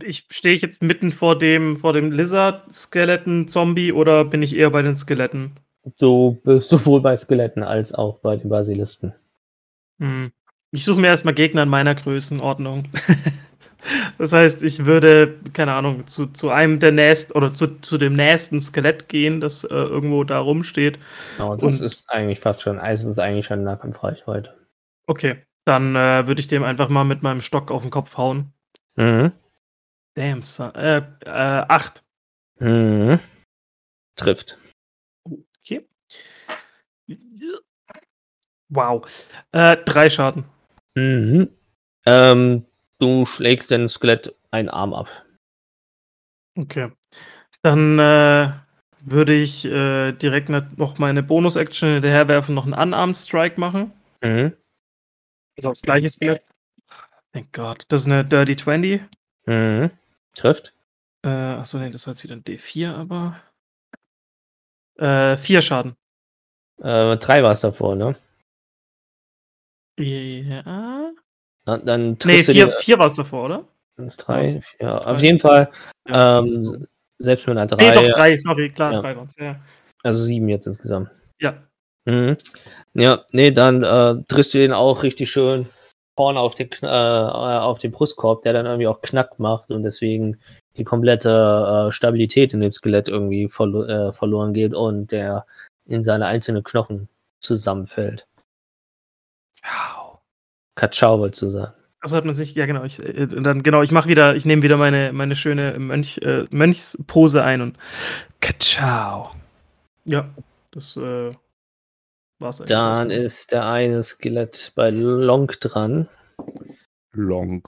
[0.05, 4.83] Ich stehe ich jetzt mitten vor dem, vor dem Lizard-Skeleton-Zombie oder bin ich eher bei
[4.83, 5.53] den Skeletten?
[5.99, 9.15] Du bist sowohl bei Skeletten als auch bei den Basilisten.
[9.99, 10.33] Hm.
[10.73, 12.89] Ich suche mir erstmal Gegner in meiner Größenordnung.
[14.19, 18.15] das heißt, ich würde, keine Ahnung, zu, zu einem der nächsten oder zu, zu dem
[18.15, 20.99] nächsten Skelett gehen, das äh, irgendwo da rumsteht.
[21.37, 24.55] Genau, das Und- ist eigentlich fast schon, Eis ist eigentlich schon Nahkampfreichweite.
[25.07, 28.53] Okay, dann äh, würde ich dem einfach mal mit meinem Stock auf den Kopf hauen.
[28.97, 29.33] Mhm.
[30.17, 30.75] Damn, son.
[30.75, 31.31] Äh, äh,
[31.69, 32.03] acht.
[32.59, 33.21] Mhm.
[34.17, 34.57] Trifft.
[35.61, 35.87] Okay.
[38.71, 39.29] Wow.
[39.53, 40.45] Äh, drei Schaden.
[40.95, 41.51] Mhm.
[42.07, 42.65] Ähm,
[42.99, 45.09] du schlägst dein Skelett einen Arm ab.
[46.57, 46.91] Okay.
[47.61, 48.53] Dann äh,
[49.01, 53.93] würde ich äh, direkt noch meine Bonus-Action hinterherwerfen, noch einen Unarmed Strike machen.
[54.23, 54.57] Mhm.
[55.59, 56.43] Also aufs gleiche Skelett.
[57.35, 57.85] Thank God.
[57.89, 59.03] Das ist eine Dirty 20.
[59.45, 59.91] Mhm.
[60.37, 60.73] Trifft.
[61.25, 63.41] Äh, achso, nee, das war jetzt wieder ein D4, aber.
[64.99, 65.97] Äh, vier Schaden.
[66.83, 68.17] Äh, drei war es davor, ne?
[69.99, 71.13] Ja.
[71.65, 73.65] Dann, dann Nee, triffst vier, du dir vier war es davor, oder?
[74.19, 75.07] drei, vier.
[75.07, 75.71] Auf jeden Fall,
[76.07, 76.41] Ja.
[76.41, 76.87] ähm,
[77.19, 77.95] selbst mit einer nee, drei.
[77.95, 79.01] doch, drei, sorry, klar, Ja.
[79.01, 79.29] drei waren.
[79.39, 79.59] Ja.
[80.03, 81.11] Also sieben jetzt insgesamt.
[81.41, 81.63] Ja.
[82.05, 82.37] Mhm.
[82.93, 85.67] Ja, nee, dann äh, triffst du ihn auch richtig schön
[86.17, 90.39] vorne auf den, äh, auf den Brustkorb, der dann irgendwie auch Knack macht und deswegen
[90.77, 95.47] die komplette äh, Stabilität in dem Skelett irgendwie verlo äh, verloren geht und der
[95.87, 97.09] in seine einzelnen Knochen
[97.41, 98.27] zusammenfällt.
[99.63, 100.19] Wow.
[100.75, 101.73] Katschau wolltest du sagen.
[102.01, 104.63] Also hat man sich, ja genau, ich, äh, dann genau, ich mache wieder, ich nehme
[104.63, 107.79] wieder meine, meine schöne Mönch, äh, Mönchspose ein und
[108.41, 109.31] Katschau.
[110.05, 110.29] Ja,
[110.71, 111.33] das äh,
[112.39, 112.59] war's.
[112.59, 116.09] Dann ist der eine Skelett bei Long dran,
[117.13, 117.67] Long.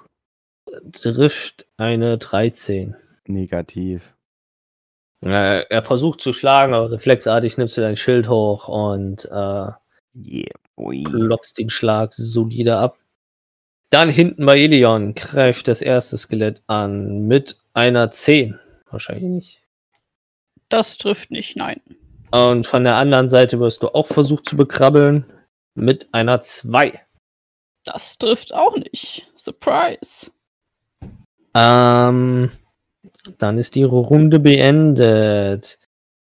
[0.93, 2.97] trifft eine 13.
[3.27, 4.15] Negativ.
[5.25, 9.71] Äh, er versucht zu schlagen, aber reflexartig nimmst du dein Schild hoch und äh,
[10.15, 11.03] Yeah, boy.
[11.05, 12.99] blockst den Schlag solide ab.
[13.91, 18.59] Dann hinten bei Elion greift das erste Skelett an mit einer 10.
[18.91, 19.63] Wahrscheinlich nicht.
[20.69, 21.81] Das trifft nicht, nein.
[22.31, 25.25] Und von der anderen Seite wirst du auch versucht zu bekrabbeln
[25.75, 27.01] mit einer 2.
[27.85, 29.31] Das trifft auch nicht.
[29.37, 30.31] Surprise.
[31.55, 32.51] Ähm,
[33.39, 35.79] dann ist die Runde beendet.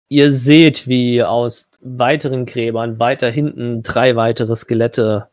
[0.08, 5.30] Ihr seht, wie aus weiteren Gräbern weiter hinten drei weitere Skelette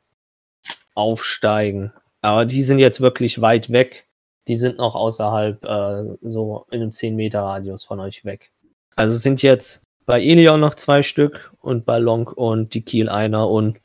[0.96, 1.92] aufsteigen.
[2.22, 4.08] Aber die sind jetzt wirklich weit weg.
[4.48, 8.52] Die sind noch außerhalb, äh, so in einem 10 Meter Radius von euch weg.
[8.96, 13.50] Also sind jetzt bei Elion noch zwei Stück und bei Long und die Kiel einer
[13.50, 13.80] und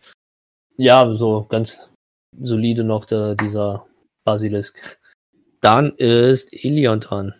[0.76, 1.88] ja, so ganz
[2.36, 3.86] solide noch der, dieser
[4.24, 4.98] Basilisk.
[5.60, 7.32] Dann ist Elion dran.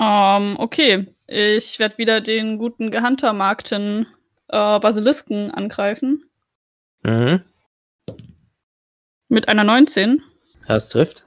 [0.00, 1.14] Ähm, okay.
[1.26, 4.06] Ich werde wieder den guten gehandtermarkten
[4.48, 6.24] äh, Basilisken angreifen.
[7.02, 7.42] Mhm.
[9.28, 10.22] Mit einer 19.
[10.66, 11.26] Das trifft.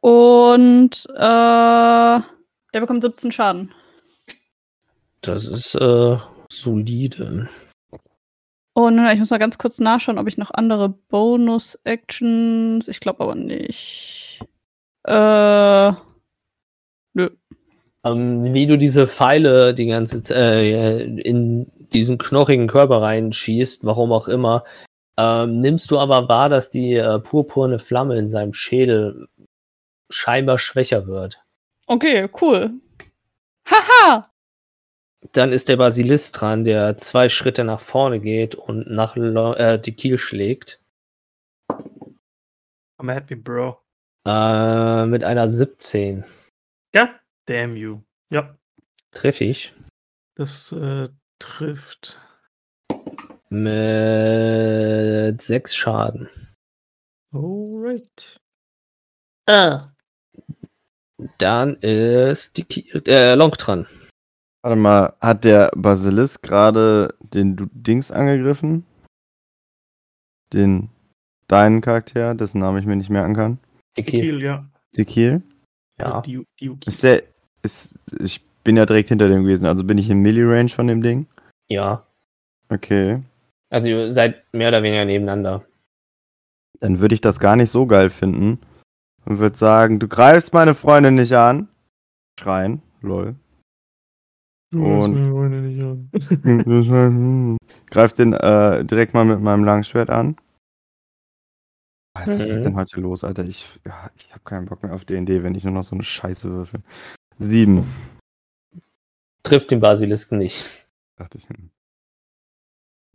[0.00, 2.20] Und äh,
[2.72, 3.74] der bekommt 17 Schaden.
[5.22, 6.16] Das ist äh,
[6.50, 7.48] solide.
[8.74, 12.88] Und ich muss mal ganz kurz nachschauen, ob ich noch andere Bonus-Actions.
[12.88, 14.40] Ich glaube aber nicht.
[15.04, 15.92] Äh.
[17.12, 17.30] Nö.
[18.04, 24.12] Ähm, wie du diese Pfeile die ganze Zeit äh, in diesen knochigen Körper reinschießt, warum
[24.12, 24.64] auch immer,
[25.18, 29.28] ähm, nimmst du aber wahr, dass die äh, purpurne Flamme in seinem Schädel
[30.08, 31.42] scheinbar schwächer wird.
[31.86, 32.72] Okay, cool.
[33.66, 34.29] Haha!
[35.32, 39.78] Dann ist der Basilisk dran, der zwei Schritte nach vorne geht und nach Lo äh,
[39.78, 40.80] die Kiel schlägt.
[42.98, 43.80] I'm happy, Bro.
[44.26, 46.24] Äh, mit einer 17.
[46.94, 48.00] Ja, damn you.
[48.30, 48.56] Ja,
[49.12, 49.72] Triff ich.
[50.36, 51.08] das äh,
[51.38, 52.20] trifft.
[53.50, 56.28] Mit 6 Schaden.
[57.32, 58.40] Alright.
[61.38, 63.86] Dann ist die Kiel, äh, Long dran.
[64.62, 68.84] Warte mal, hat der Basilisk gerade den Du- Dings angegriffen?
[70.52, 70.90] Den
[71.48, 73.58] deinen Charakter, dessen Namen ich mir nicht merken kann?
[73.96, 74.68] Kiel, ja.
[74.96, 75.42] Die Kiel?
[75.98, 76.20] Ja.
[76.22, 76.44] Die
[76.86, 77.22] Ist der.
[77.62, 81.02] Ist, ich bin ja direkt hinter dem gewesen, also bin ich im Milli-Range von dem
[81.02, 81.26] Ding?
[81.68, 82.06] Ja.
[82.70, 83.22] Okay.
[83.70, 85.62] Also ihr seid mehr oder weniger nebeneinander.
[86.80, 88.58] Dann würde ich das gar nicht so geil finden.
[89.26, 91.68] Und würde sagen, du greifst meine Freundin nicht an.
[92.40, 92.80] Schreien.
[93.02, 93.34] Lol.
[94.72, 97.58] Du Und- hast meine Freunde nicht an.
[97.90, 100.36] Greif den äh, direkt mal mit meinem langen Schwert an.
[102.14, 103.44] Ah, Was ist denn heute los, Alter?
[103.44, 106.02] Ich, ja, ich habe keinen Bock mehr auf D&D, wenn ich nur noch so eine
[106.04, 106.80] Scheiße würfel.
[107.38, 107.84] Sieben.
[109.42, 110.86] Trifft den Basilisken nicht.
[111.16, 111.48] Dachte ich.
[111.48, 111.70] hm.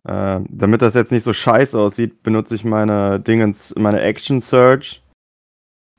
[0.07, 5.01] Ähm, damit das jetzt nicht so scheiße aussieht, benutze ich meine Dingens, meine Action Search.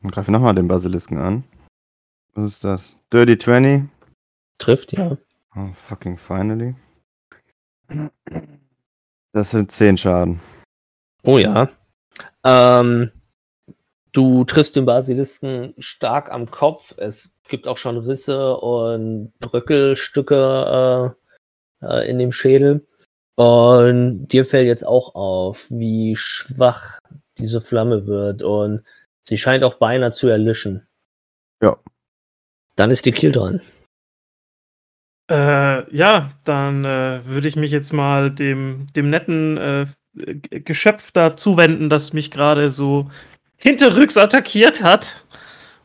[0.03, 1.45] Und greife nochmal den Basilisken an.
[2.35, 2.97] Was ist das?
[3.13, 3.85] Dirty 20?
[4.59, 5.17] Trifft, ja.
[5.57, 6.75] Oh, fucking finally.
[9.33, 10.41] Das sind 10 Schaden.
[11.25, 11.69] Oh ja.
[12.45, 13.11] Ähm,
[14.13, 16.95] du triffst den Basilisken stark am Kopf.
[16.99, 21.15] Es gibt auch schon Risse und Bröckelstücke
[21.83, 22.87] äh, äh, in dem Schädel.
[23.37, 26.99] Und dir fällt jetzt auch auf, wie schwach
[27.39, 28.43] diese Flamme wird.
[28.43, 28.83] Und
[29.23, 30.87] sie scheint auch beinahe zu erlischen.
[31.63, 31.79] Ja.
[32.77, 33.63] Dann ist die Kiel dran.
[35.29, 39.87] Äh, ja, dann äh, würde ich mich jetzt mal dem, dem netten äh,
[40.61, 43.11] Geschöpf da zuwenden, das mich gerade so
[43.57, 45.25] hinterrücks attackiert hat.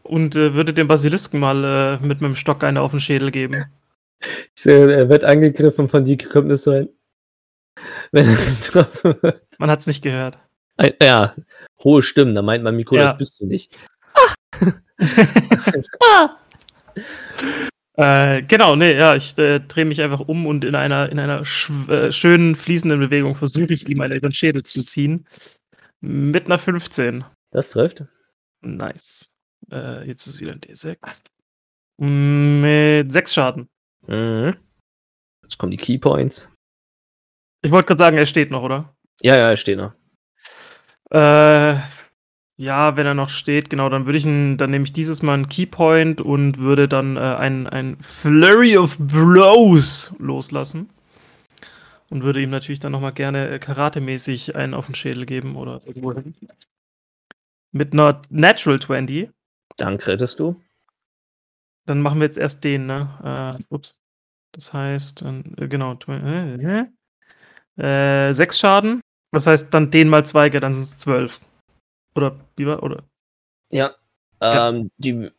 [0.03, 3.65] Und äh, würde dem Basilisken mal äh, mit meinem Stock eine auf den Schädel geben.
[4.19, 6.89] Ich sehe, er wird angegriffen von dir, kommt es so ein.
[8.11, 9.41] Wenn er getroffen wird.
[9.57, 10.37] Man hat es nicht gehört.
[10.77, 11.35] Ein, ja,
[11.83, 13.05] hohe Stimmen, da meint man, Mikro, Ja.
[13.05, 13.75] das bist du nicht.
[18.01, 21.41] Äh, genau, nee, ja, ich äh, drehe mich einfach um und in einer, in einer
[21.87, 25.27] äh, schönen fließenden Bewegung versuche ich ihm einen über den Schädel zu ziehen.
[25.99, 27.23] Mit einer 15.
[27.51, 28.03] Das trifft.
[28.61, 29.35] Nice.
[29.71, 31.25] Äh, jetzt ist es wieder ein D6.
[31.99, 33.69] Mit 6 Schaden.
[34.07, 34.55] Mhm.
[35.43, 36.49] Jetzt kommen die Keypoints.
[37.61, 38.95] Ich wollte gerade sagen, er steht noch, oder?
[39.21, 39.93] Ja, ja, er steht noch.
[41.11, 41.75] Äh,
[42.61, 45.33] ja, wenn er noch steht, genau, dann würde ich ihn, dann nehme ich dieses Mal
[45.33, 50.89] einen Keypoint und würde dann äh, ein, ein Flurry of Blows loslassen.
[52.11, 55.81] Und würde ihm natürlich dann nochmal gerne äh, karatemäßig einen auf den Schädel geben oder
[55.85, 56.35] irgendwo hin.
[57.71, 59.29] Mit einer Natural 20.
[59.77, 60.61] Dann krittest du.
[61.87, 63.57] Dann machen wir jetzt erst den, ne?
[63.59, 63.99] Äh, ups.
[64.51, 66.87] Das heißt, äh, genau, tw-
[67.79, 69.01] äh, äh, sechs Schaden.
[69.31, 71.39] Das heißt, dann den mal zwei, dann sind es zwölf.
[72.15, 73.03] Oder wie war, oder?
[73.69, 73.95] Ja.
[74.41, 74.69] Ja.
[74.69, 75.29] Ähm, die.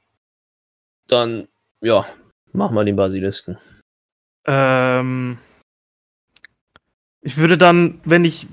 [1.08, 1.48] Dann,
[1.80, 2.06] ja,
[2.52, 3.58] mach mal den Basilisken.
[4.46, 5.38] Ähm,
[7.20, 8.46] ich würde dann, wenn ich.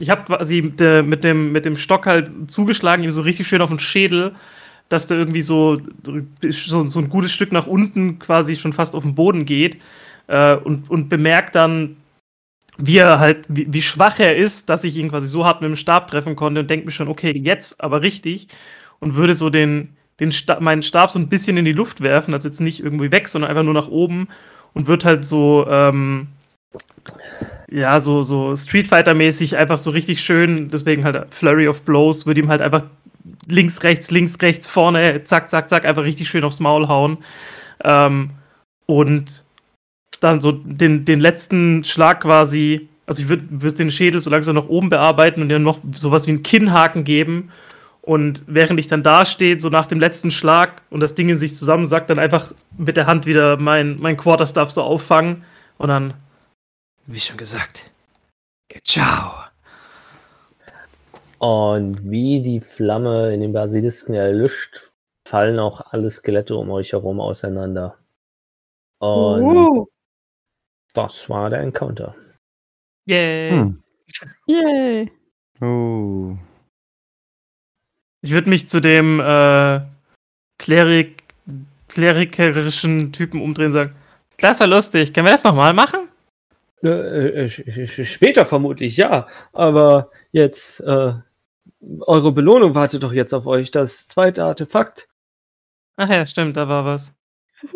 [0.00, 3.60] Ich habe quasi äh, mit, dem, mit dem Stock halt zugeschlagen, ihm so richtig schön
[3.60, 4.36] auf den Schädel,
[4.88, 5.78] dass der irgendwie so,
[6.48, 9.78] so, so ein gutes Stück nach unten quasi schon fast auf den Boden geht.
[10.28, 11.96] Äh, und, und bemerkt dann,
[12.78, 15.68] wie er halt, wie, wie schwach er ist, dass ich ihn quasi so hart mit
[15.68, 18.48] dem Stab treffen konnte und denke mir schon, okay, jetzt aber richtig.
[19.00, 22.34] Und würde so den, den Sta meinen Stab so ein bisschen in die Luft werfen,
[22.34, 24.28] also jetzt nicht irgendwie weg, sondern einfach nur nach oben
[24.74, 26.28] und wird halt so, ähm,
[27.70, 32.40] ja, so, so Street Fighter-mäßig einfach so richtig schön, deswegen halt Flurry of Blows, würde
[32.40, 32.84] ihm halt einfach
[33.46, 37.18] links, rechts, links, rechts, vorne, zack, zack, zack, einfach richtig schön aufs Maul hauen.
[37.84, 38.30] Ähm,
[38.86, 39.42] und
[40.20, 44.56] dann so den, den letzten Schlag quasi, also ich würde würd den Schädel so langsam
[44.56, 47.50] nach oben bearbeiten und ihm noch sowas wie einen Kinnhaken geben.
[48.02, 51.36] Und während ich dann da stehe, so nach dem letzten Schlag und das Ding in
[51.36, 55.44] sich zusammensackt, dann einfach mit der Hand wieder mein, mein Quarterstaff so auffangen
[55.76, 56.14] und dann,
[57.06, 57.90] wie schon gesagt,
[58.82, 59.32] ciao.
[61.38, 64.90] Und wie die Flamme in den Basilisken erlischt,
[65.28, 67.96] fallen auch alle Skelette um euch herum auseinander.
[68.98, 69.86] Und Uh,
[70.98, 72.14] das war der Encounter.
[73.06, 73.50] Yay.
[73.50, 73.82] Hm.
[74.46, 75.12] yay.
[75.60, 76.36] Oh.
[78.20, 79.80] Ich würde mich zu dem äh,
[80.58, 81.22] Klerik,
[81.88, 83.94] klerikerischen Typen umdrehen und sagen,
[84.38, 86.08] das war lustig, können wir das nochmal machen?
[86.82, 89.28] Äh, äh, später vermutlich, ja.
[89.52, 91.14] Aber jetzt, äh,
[92.00, 93.70] eure Belohnung wartet doch jetzt auf euch.
[93.70, 95.08] Das zweite Artefakt.
[95.96, 97.12] Ach ja, stimmt, da war was.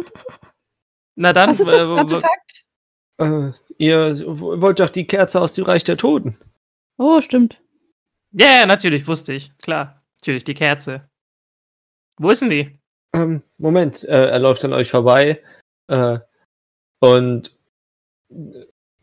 [1.14, 2.51] Na dann, Was ist das äh, Artefakt?
[3.18, 6.36] Äh, ihr wollt doch die Kerze aus dem Reich der Toten.
[6.98, 7.60] Oh, stimmt.
[8.32, 9.52] Ja, ja, natürlich, wusste ich.
[9.58, 10.02] Klar.
[10.20, 11.08] Natürlich, die Kerze.
[12.18, 12.78] Wo ist denn die?
[13.14, 15.42] Ähm, Moment, äh, er läuft an euch vorbei
[15.88, 16.18] äh,
[17.00, 17.54] und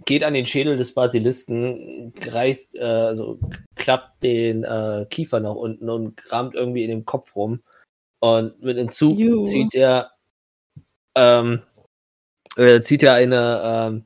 [0.06, 3.38] Geht an den Schädel des Basilisken, reißt, äh, also
[3.76, 7.62] klappt den äh, Kiefer nach unten und kramt irgendwie in dem Kopf rum.
[8.20, 9.44] Und mit dem Zug Juh.
[9.44, 10.12] zieht er,
[11.16, 11.64] ähm,
[12.60, 14.06] äh, zieht er eine ähm,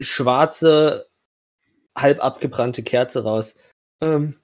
[0.00, 1.06] schwarze,
[1.96, 3.54] halb abgebrannte Kerze raus.
[4.00, 4.36] ähm,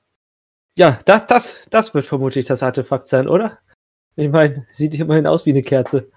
[0.77, 3.59] ja, das, das, das wird vermutlich das Artefakt sein, oder?
[4.17, 6.11] Ich meine, sieht immerhin aus wie eine Kerze.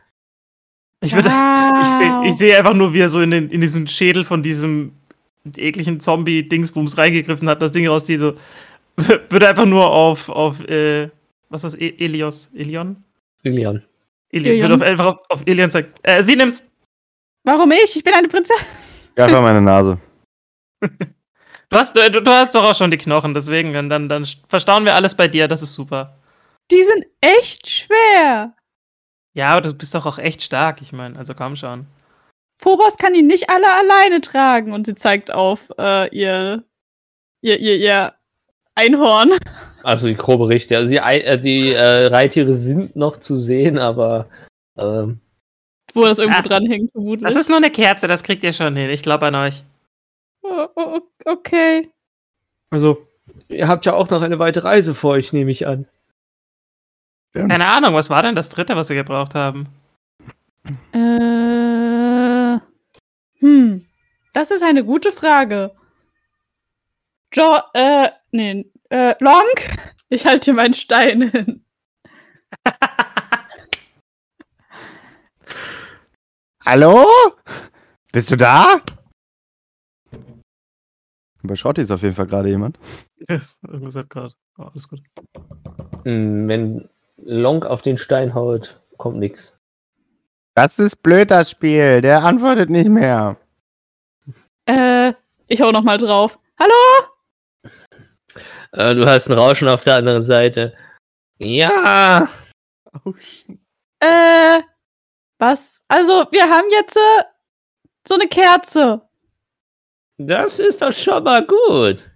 [1.01, 1.29] Ich würde.
[1.29, 1.81] wow.
[1.83, 4.41] Ich sehe ich seh einfach nur, wie er so in, den, in diesen Schädel von
[4.41, 4.93] diesem
[5.57, 8.21] ekligen Zombie-Dingsbums reingegriffen hat, das Ding rauszieht.
[8.21, 8.35] So.
[9.29, 11.09] Würde einfach nur auf, auf äh,
[11.49, 12.51] was war's, E- Elios?
[12.55, 13.03] Elion?
[13.43, 13.83] Elion.
[14.31, 14.61] Elion.
[14.61, 15.89] Würde auf, einfach auf, auf Elion zeigen.
[16.03, 16.71] Äh, sie nimmt's.
[17.45, 17.95] Warum ich?
[17.95, 18.65] Ich bin eine Prinzessin.
[19.15, 19.97] Greif mal meine Nase.
[21.67, 24.85] Du hast, du, du hast doch auch schon die Knochen, deswegen, dann, dann, dann verstauen
[24.85, 26.15] wir alles bei dir, das ist super.
[26.69, 28.53] Die sind echt schwer.
[29.33, 31.87] Ja, aber du bist doch auch echt stark, ich meine, also komm schon.
[32.55, 34.73] Phobos kann die nicht alle alleine tragen.
[34.73, 36.63] Und sie zeigt auf äh, ihr,
[37.41, 38.13] ihr, ihr, ihr
[38.75, 39.31] Einhorn.
[39.83, 40.77] Also die grobe Richte.
[40.77, 44.27] Also die, äh, die äh, Reittiere sind noch zu sehen, aber
[44.77, 45.19] ähm,
[45.95, 47.27] Wo das irgendwo Ah, dranhängt, vermutlich.
[47.27, 48.89] Das ist nur eine Kerze, das kriegt ihr schon hin.
[48.89, 49.63] Ich glaube an euch.
[50.43, 51.89] Oh, oh, okay.
[52.69, 53.07] Also,
[53.47, 55.87] ihr habt ja auch noch eine weite Reise vor euch, nehme ich an.
[57.33, 59.67] Keine Ahnung, was war denn das dritte, was wir gebraucht haben?
[60.93, 62.59] Äh,
[63.39, 63.85] hm.
[64.33, 65.71] Das ist eine gute Frage.
[67.33, 69.43] Jo, äh, nee, äh, Long?
[70.09, 71.65] Ich halte dir meinen Stein hin.
[76.65, 77.05] Hallo?
[78.11, 78.81] Bist du da?
[81.43, 82.79] Bei Schrotti ist auf jeden Fall gerade jemand.
[83.27, 84.33] Irgendwas hat gerade.
[84.57, 85.01] Oh, alles gut.
[86.05, 89.59] mh, wenn Long auf den Stein haut, kommt nix.
[90.55, 92.01] Das ist blöd, das Spiel.
[92.01, 93.37] Der antwortet nicht mehr.
[94.65, 95.13] Äh,
[95.47, 96.39] ich hau noch mal drauf.
[96.59, 96.73] Hallo?
[98.71, 100.75] Äh, du hast ein Rauschen auf der anderen Seite.
[101.37, 102.27] Ja.
[103.03, 103.59] Oh, shit.
[103.99, 104.61] Äh,
[105.37, 105.83] was?
[105.87, 107.23] Also, wir haben jetzt äh,
[108.07, 109.01] so eine Kerze.
[110.17, 112.11] Das ist doch schon mal gut.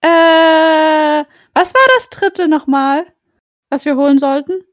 [0.00, 3.06] Äh, was war das dritte nochmal,
[3.70, 4.64] was wir holen sollten?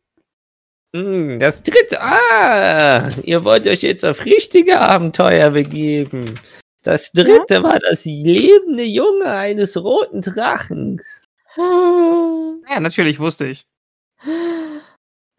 [0.95, 1.99] Hm, Das dritte.
[1.99, 6.39] Ah, ihr wollt euch jetzt auf richtige Abenteuer begeben.
[6.83, 11.23] Das dritte war das lebende Junge eines roten Drachens.
[11.57, 13.65] Ja, natürlich, wusste ich.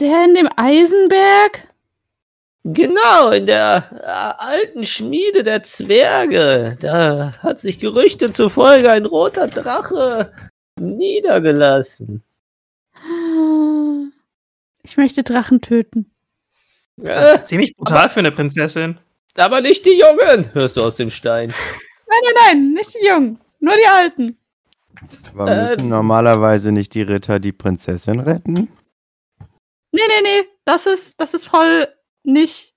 [0.00, 1.68] Der in dem Eisenberg?
[2.64, 6.76] Genau, in der äh, alten Schmiede der Zwerge.
[6.80, 10.32] Da hat sich Gerüchte zufolge ein roter Drache
[10.78, 12.22] niedergelassen.
[14.82, 16.10] Ich möchte Drachen töten.
[16.96, 18.98] Das Äh, ist ziemlich brutal für eine Prinzessin.
[19.36, 21.50] aber nicht die Jungen, hörst du aus dem Stein.
[22.08, 24.38] Nein, nein, nein, nicht die Jungen, nur die Alten.
[25.32, 28.68] Aber Äh, müssen normalerweise nicht die Ritter die Prinzessin retten?
[29.96, 31.88] Nee, nee, nee, das ist, das ist voll
[32.22, 32.74] nicht,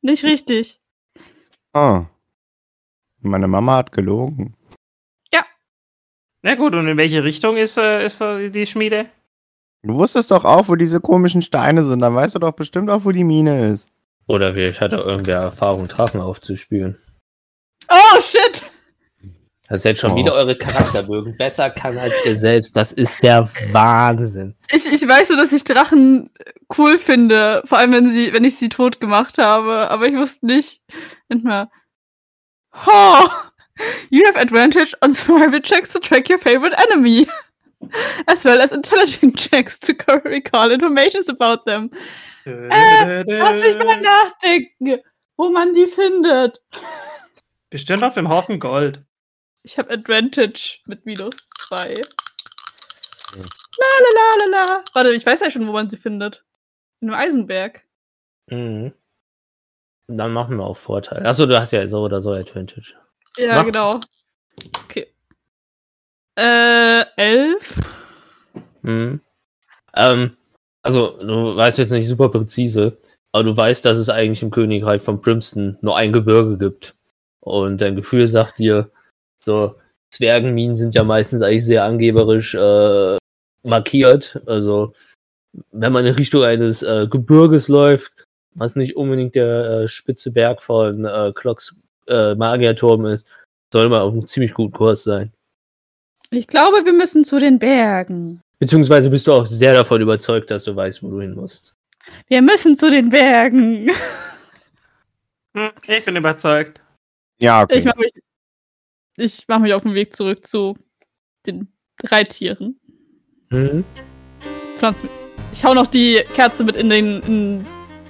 [0.00, 0.80] nicht richtig.
[1.72, 2.04] Oh.
[3.20, 4.56] Meine Mama hat gelogen.
[6.46, 9.06] Na gut, und in welche Richtung ist, äh, ist äh, die Schmiede?
[9.82, 12.00] Du wusstest doch auch, wo diese komischen Steine sind.
[12.00, 13.88] Dann weißt du doch bestimmt auch, wo die Mine ist.
[14.26, 16.98] Oder vielleicht hat er irgendwer Erfahrung, Drachen aufzuspüren.
[17.88, 18.62] Oh, shit!
[19.68, 20.16] Das jetzt schon Oh.
[20.16, 22.76] wieder eure Charakterbögen besser kann als ihr selbst.
[22.76, 24.54] Das ist der Wahnsinn.
[24.70, 26.30] Ich, ich weiß nur, dass ich Drachen
[26.76, 30.44] cool finde, vor allem wenn sie, wenn ich sie tot gemacht habe, aber ich wusste
[30.46, 30.82] nicht.
[31.28, 31.68] Mal.
[32.86, 33.26] Oh,
[34.10, 37.26] you have advantage on survival checks to track your favorite enemy.
[38.26, 39.92] As well as intelligence checks to
[40.24, 41.90] recall information about them.
[42.46, 45.00] Äh, Lass mich mal nachdenken,
[45.36, 46.60] wo man die findet.
[47.70, 49.02] Bestimmt auf dem Haufen Gold.
[49.66, 51.94] Ich habe Advantage mit minus zwei.
[53.78, 54.84] La la la la la.
[54.92, 56.44] Warte, ich weiß ja schon, wo man sie findet.
[57.00, 57.82] In einem Eisenberg.
[58.50, 58.92] Mhm.
[60.06, 61.26] Dann machen wir auch Vorteil.
[61.26, 62.94] Achso, du hast ja so oder so Advantage.
[63.38, 63.64] Ja, Mach.
[63.64, 64.00] genau.
[64.84, 65.10] Okay.
[66.38, 67.80] Äh, elf?
[68.82, 69.22] Mhm.
[69.94, 70.36] Ähm,
[70.82, 72.98] also, du weißt jetzt nicht super präzise,
[73.32, 76.94] aber du weißt, dass es eigentlich im Königreich von Primston nur ein Gebirge gibt.
[77.40, 78.90] Und dein Gefühl sagt dir,
[79.44, 79.74] so,
[80.10, 83.18] Zwergenminen sind ja meistens eigentlich sehr angeberisch äh,
[83.62, 84.40] markiert.
[84.46, 84.92] Also,
[85.72, 90.62] wenn man in Richtung eines äh, Gebirges läuft, was nicht unbedingt der äh, spitze Berg
[90.62, 91.76] von äh, Clocks
[92.06, 93.28] äh, Magierturm ist,
[93.72, 95.32] soll man auf einem ziemlich guten Kurs sein.
[96.30, 98.40] Ich glaube, wir müssen zu den Bergen.
[98.58, 101.74] Beziehungsweise bist du auch sehr davon überzeugt, dass du weißt, wo du hin musst.
[102.28, 103.90] Wir müssen zu den Bergen.
[105.56, 106.80] Hm, ich bin überzeugt.
[107.38, 107.78] Ja, okay.
[107.78, 108.12] Ich mache mich,
[109.16, 110.76] ich mach mich auf den Weg zurück zu
[111.46, 111.68] den
[112.02, 112.80] Reittieren.
[113.50, 113.84] Mhm.
[114.78, 115.08] Pflanzen.
[115.52, 117.66] Ich hau noch die Kerze mit in den, in,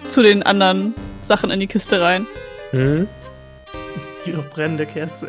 [0.09, 2.27] zu den anderen Sachen in die Kiste rein.
[2.73, 3.07] Mhm.
[4.27, 5.29] Ihre brennende Kerze.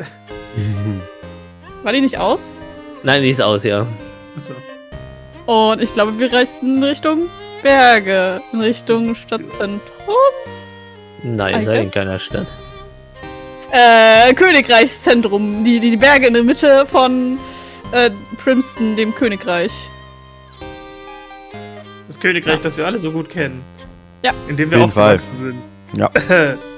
[1.82, 2.52] War die nicht aus?
[3.02, 3.86] Nein, die ist aus, ja.
[4.34, 4.54] Achso.
[5.44, 7.28] Und ich glaube, wir reichen in Richtung
[7.62, 9.80] Berge, in Richtung Stadtzentrum.
[11.22, 12.46] Nein, I ist ja in keiner Stadt.
[13.70, 15.64] Äh, Königreichszentrum.
[15.64, 17.38] Die, die, die Berge in der Mitte von
[17.92, 18.10] äh,
[18.42, 19.72] Primston, dem Königreich.
[22.06, 23.62] Das Königreich, das wir alle so gut kennen.
[24.22, 24.32] Ja.
[24.48, 25.16] In dem wir Auf Fall.
[25.16, 25.62] aufgewachsen sind.
[25.98, 26.10] Ja.